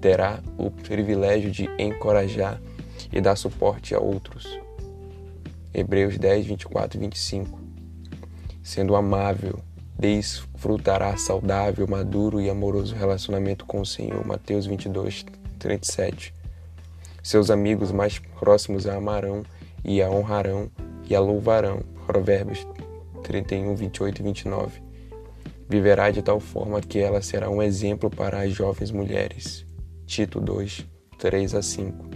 terá 0.01 0.41
o 0.57 0.71
privilégio 0.71 1.51
de 1.51 1.69
encorajar 1.79 2.59
e 3.13 3.21
dar 3.21 3.37
suporte 3.37 3.95
a 3.95 4.01
outros. 4.01 4.59
Hebreus 5.75 6.17
10, 6.17 6.47
24 6.47 6.97
e 6.97 7.01
25. 7.01 7.61
Sendo 8.63 8.97
amável, 8.97 9.61
desfrutará 10.05 11.17
saudável, 11.17 11.87
maduro 11.89 12.39
e 12.39 12.51
amoroso 12.51 12.95
relacionamento 12.95 13.65
com 13.65 13.81
o 13.81 13.87
Senhor. 13.87 14.23
Mateus 14.27 14.67
22, 14.67 15.25
37. 15.59 16.35
Seus 17.23 17.51
amigos 17.51 17.91
mais 17.91 18.19
próximos 18.19 18.87
a 18.87 18.97
amarão 18.97 19.43
e 19.83 20.03
a 20.03 20.11
honrarão 20.11 20.71
e 21.09 21.15
a 21.15 21.21
louvarão. 21.21 21.81
Provérbios 22.07 22.67
31, 23.23 23.75
28 23.75 24.19
e 24.19 24.23
29. 24.23 24.83
Viverá 25.67 26.11
de 26.11 26.21
tal 26.21 26.39
forma 26.39 26.83
que 26.83 26.99
ela 26.99 27.23
será 27.23 27.49
um 27.49 27.63
exemplo 27.63 28.11
para 28.11 28.43
as 28.43 28.53
jovens 28.53 28.91
mulheres. 28.91 29.65
Tito 30.05 30.39
2, 30.39 30.87
3 31.19 31.55
a 31.55 31.63
5. 31.63 32.07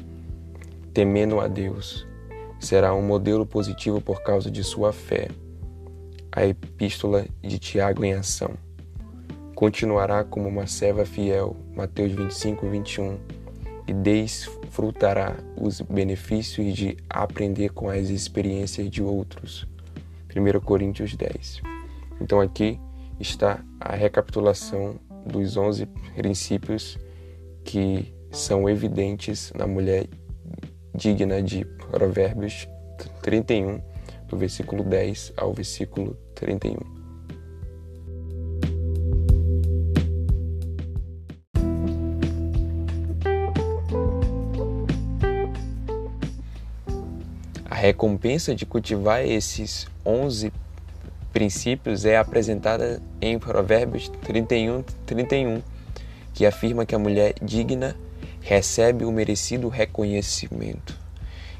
Temendo 0.92 1.40
a 1.40 1.48
Deus, 1.48 2.06
será 2.60 2.92
um 2.92 3.00
modelo 3.00 3.46
positivo 3.46 3.98
por 3.98 4.22
causa 4.22 4.50
de 4.50 4.62
sua 4.62 4.92
fé. 4.92 5.28
A 6.32 6.46
epístola 6.46 7.26
de 7.42 7.58
Tiago 7.58 8.04
em 8.04 8.12
ação. 8.14 8.54
Continuará 9.54 10.22
como 10.22 10.48
uma 10.48 10.66
serva 10.66 11.04
fiel, 11.04 11.56
Mateus 11.74 12.12
25, 12.12 12.68
21, 12.68 13.18
e 13.88 13.92
desfrutará 13.92 15.36
os 15.56 15.80
benefícios 15.80 16.74
de 16.74 16.96
aprender 17.08 17.70
com 17.70 17.88
as 17.88 18.10
experiências 18.10 18.90
de 18.90 19.02
outros. 19.02 19.66
1 20.34 20.60
Coríntios 20.60 21.16
10. 21.16 21.62
Então 22.20 22.40
aqui 22.40 22.78
está 23.18 23.64
a 23.80 23.96
recapitulação 23.96 25.00
dos 25.26 25.56
11 25.56 25.86
princípios 26.14 26.98
que 27.64 28.14
são 28.30 28.68
evidentes 28.68 29.52
na 29.54 29.66
mulher 29.66 30.06
digna 30.94 31.42
de 31.42 31.64
Provérbios 31.90 32.68
31, 33.22 33.80
do 34.28 34.36
versículo 34.36 34.84
10 34.84 35.32
ao 35.36 35.52
versículo 35.52 36.16
31. 36.34 36.76
A 47.64 47.74
recompensa 47.74 48.54
de 48.54 48.66
cultivar 48.66 49.24
esses 49.24 49.86
11 50.04 50.52
princípios 51.32 52.04
é 52.04 52.16
apresentada 52.16 53.00
em 53.20 53.38
Provérbios 53.38 54.08
31, 54.22 54.82
31 55.06 55.62
que 56.34 56.46
afirma 56.46 56.86
que 56.86 56.94
a 56.94 56.98
mulher 56.98 57.34
digna 57.42 57.96
recebe 58.40 59.04
o 59.04 59.10
merecido 59.10 59.68
reconhecimento. 59.68 60.96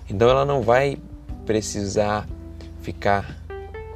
Então 0.09 0.29
ela 0.29 0.45
não 0.45 0.63
vai 0.63 0.99
precisar 1.45 2.29
ficar 2.81 3.37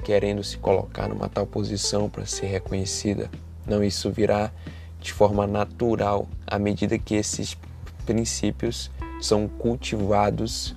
querendo 0.04 0.42
se 0.42 0.58
colocar 0.58 1.08
numa 1.08 1.28
tal 1.28 1.46
posição 1.46 2.10
para 2.10 2.26
ser 2.26 2.46
reconhecida. 2.46 3.30
Não, 3.66 3.82
isso 3.82 4.10
virá 4.10 4.50
de 5.00 5.12
forma 5.12 5.46
natural 5.46 6.28
à 6.46 6.58
medida 6.58 6.98
que 6.98 7.14
esses 7.14 7.56
princípios 8.04 8.90
são 9.20 9.48
cultivados 9.48 10.74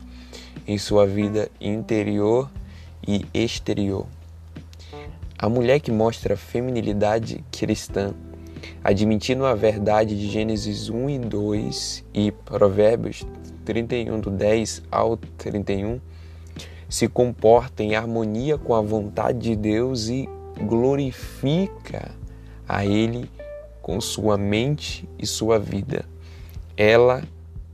em 0.67 0.77
sua 0.77 1.05
vida 1.05 1.49
interior 1.59 2.49
e 3.07 3.25
exterior. 3.33 4.05
A 5.37 5.49
mulher 5.49 5.79
que 5.79 5.91
mostra 5.91 6.37
feminilidade 6.37 7.43
cristã 7.51 8.13
admitindo 8.83 9.45
a 9.45 9.55
verdade 9.55 10.17
de 10.17 10.29
Gênesis 10.29 10.89
1 10.89 11.09
e 11.09 11.19
2 11.19 12.05
e 12.13 12.31
Provérbios 12.31 13.25
31, 13.63 14.19
do 14.19 14.29
10 14.29 14.83
ao 14.91 15.17
31, 15.17 15.99
se 16.87 17.07
comporta 17.07 17.83
em 17.83 17.95
harmonia 17.95 18.57
com 18.57 18.73
a 18.73 18.81
vontade 18.81 19.39
de 19.39 19.55
Deus 19.55 20.07
e 20.07 20.29
glorifica 20.61 22.11
a 22.67 22.85
Ele 22.85 23.29
com 23.81 23.99
sua 23.99 24.37
mente 24.37 25.09
e 25.19 25.25
sua 25.25 25.59
vida. 25.59 26.05
Ela 26.77 27.23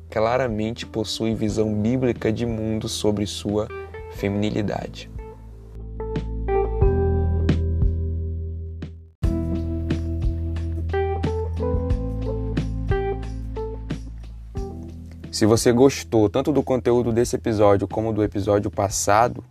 claramente 0.10 0.86
possui 0.86 1.36
visão 1.36 1.74
bíblica 1.74 2.32
de 2.32 2.46
mundo 2.46 2.88
sobre 2.90 3.26
sua 3.26 3.68
feminilidade. 4.12 5.11
Se 15.42 15.46
você 15.48 15.72
gostou 15.72 16.30
tanto 16.30 16.52
do 16.52 16.62
conteúdo 16.62 17.12
desse 17.12 17.36
episódio 17.36 17.88
como 17.88 18.14
do 18.14 18.24
episódio 18.24 18.70
passado, 18.70 19.44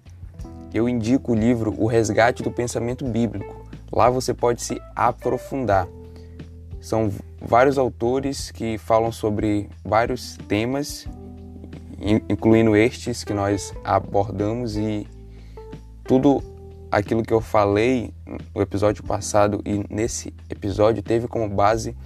eu 0.73 0.89
indico 0.89 1.33
o 1.33 1.35
livro 1.35 1.75
O 1.77 1.89
Resgate 1.89 2.45
do 2.45 2.51
Pensamento 2.53 3.05
Bíblico. 3.05 3.67
Lá 3.91 4.09
você 4.09 4.33
pode 4.33 4.63
se 4.63 4.81
aprofundar. 4.95 5.89
São 6.81 7.11
vários 7.43 7.77
autores 7.77 8.53
que 8.53 8.79
falam 8.79 9.11
sobre 9.11 9.69
vários 9.85 10.37
temas, 10.47 11.09
incluindo 12.29 12.77
estes 12.77 13.25
que 13.25 13.35
nós 13.35 13.75
abordamos 13.83 14.77
e 14.77 15.09
tudo 16.05 16.41
aquilo 16.89 17.25
que 17.25 17.35
eu 17.35 17.41
falei 17.41 18.15
no 18.55 18.63
episódio 18.63 19.03
passado 19.03 19.61
e 19.67 19.85
nesse 19.93 20.33
episódio 20.49 21.03
teve 21.03 21.27
como 21.27 21.49
base 21.49 21.97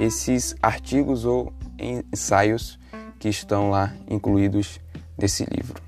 esses 0.00 0.56
artigos 0.62 1.26
ou 1.26 1.52
ensaios 1.78 2.80
que 3.22 3.28
estão 3.28 3.70
lá 3.70 3.94
incluídos 4.10 4.80
nesse 5.16 5.44
livro. 5.44 5.80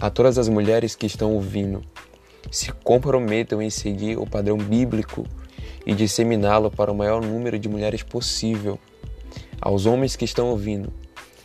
A 0.00 0.08
todas 0.08 0.38
as 0.38 0.48
mulheres 0.48 0.94
que 0.94 1.04
estão 1.04 1.34
ouvindo, 1.34 1.82
se 2.50 2.72
comprometam 2.72 3.60
em 3.60 3.68
seguir 3.68 4.16
o 4.18 4.26
padrão 4.26 4.56
bíblico 4.56 5.26
e 5.84 5.94
disseminá-lo 5.94 6.70
para 6.70 6.90
o 6.90 6.94
maior 6.94 7.22
número 7.22 7.58
de 7.58 7.68
mulheres 7.68 8.02
possível. 8.02 8.78
Aos 9.60 9.84
homens 9.84 10.16
que 10.16 10.24
estão 10.24 10.48
ouvindo, 10.48 10.90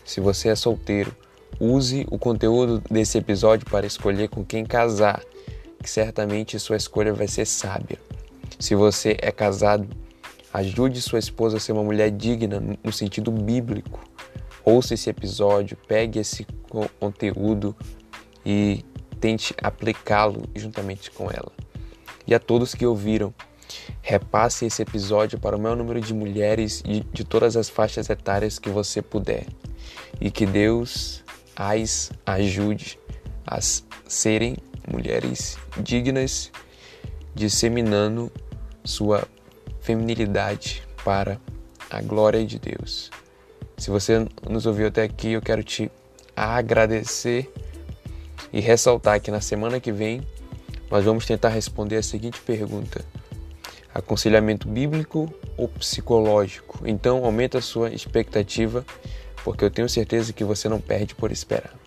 se 0.05 0.21
você 0.21 0.47
é 0.47 0.55
solteiro, 0.55 1.13
use 1.59 2.07
o 2.09 2.17
conteúdo 2.17 2.81
desse 2.89 3.17
episódio 3.17 3.69
para 3.69 3.85
escolher 3.85 4.29
com 4.29 4.45
quem 4.45 4.65
casar, 4.65 5.21
que 5.89 5.93
certamente 5.93 6.59
sua 6.59 6.77
escolha 6.77 7.11
vai 7.11 7.27
ser 7.27 7.45
sábia. 7.45 7.97
Se 8.59 8.75
você 8.75 9.17
é 9.19 9.31
casado, 9.31 9.87
ajude 10.53 11.01
sua 11.01 11.17
esposa 11.17 11.57
a 11.57 11.59
ser 11.59 11.71
uma 11.71 11.83
mulher 11.83 12.11
digna 12.11 12.61
no 12.83 12.93
sentido 12.93 13.31
bíblico. 13.31 13.99
Ouça 14.63 14.93
esse 14.93 15.09
episódio, 15.09 15.75
pegue 15.87 16.19
esse 16.19 16.45
conteúdo 16.99 17.75
e 18.45 18.85
tente 19.19 19.55
aplicá-lo 19.63 20.43
juntamente 20.55 21.09
com 21.09 21.31
ela. 21.31 21.51
E 22.27 22.35
a 22.35 22.39
todos 22.39 22.75
que 22.75 22.85
ouviram, 22.85 23.33
repasse 24.01 24.65
esse 24.65 24.83
episódio 24.83 25.39
para 25.39 25.57
o 25.57 25.59
maior 25.59 25.75
número 25.75 25.99
de 25.99 26.13
mulheres 26.13 26.83
e 26.85 26.99
de 27.11 27.23
todas 27.23 27.57
as 27.57 27.67
faixas 27.67 28.09
etárias 28.11 28.59
que 28.59 28.69
você 28.69 29.01
puder. 29.01 29.47
E 30.21 30.29
que 30.29 30.45
Deus 30.45 31.23
as 31.55 32.11
ajude 32.27 32.99
a 33.47 33.59
serem 34.07 34.55
mulheres 34.87 35.57
dignas, 35.81 36.51
disseminando 37.33 38.31
sua 38.83 39.27
feminilidade 39.81 40.83
para 41.03 41.39
a 41.89 42.01
glória 42.01 42.45
de 42.45 42.59
Deus. 42.59 43.09
Se 43.77 43.89
você 43.89 44.27
nos 44.49 44.65
ouviu 44.65 44.87
até 44.87 45.03
aqui, 45.03 45.31
eu 45.31 45.41
quero 45.41 45.63
te 45.63 45.89
agradecer 46.35 47.51
e 48.51 48.59
ressaltar 48.59 49.21
que 49.21 49.31
na 49.31 49.41
semana 49.41 49.79
que 49.79 49.91
vem 49.91 50.21
nós 50.91 51.05
vamos 51.05 51.25
tentar 51.25 51.49
responder 51.49 51.97
a 51.97 52.03
seguinte 52.03 52.41
pergunta: 52.41 53.05
aconselhamento 53.93 54.67
bíblico 54.67 55.33
ou 55.55 55.67
psicológico? 55.67 56.81
Então, 56.85 57.23
aumenta 57.23 57.59
a 57.59 57.61
sua 57.61 57.89
expectativa, 57.91 58.85
porque 59.43 59.63
eu 59.63 59.71
tenho 59.71 59.87
certeza 59.87 60.33
que 60.33 60.43
você 60.43 60.67
não 60.67 60.81
perde 60.81 61.15
por 61.15 61.31
esperar. 61.31 61.78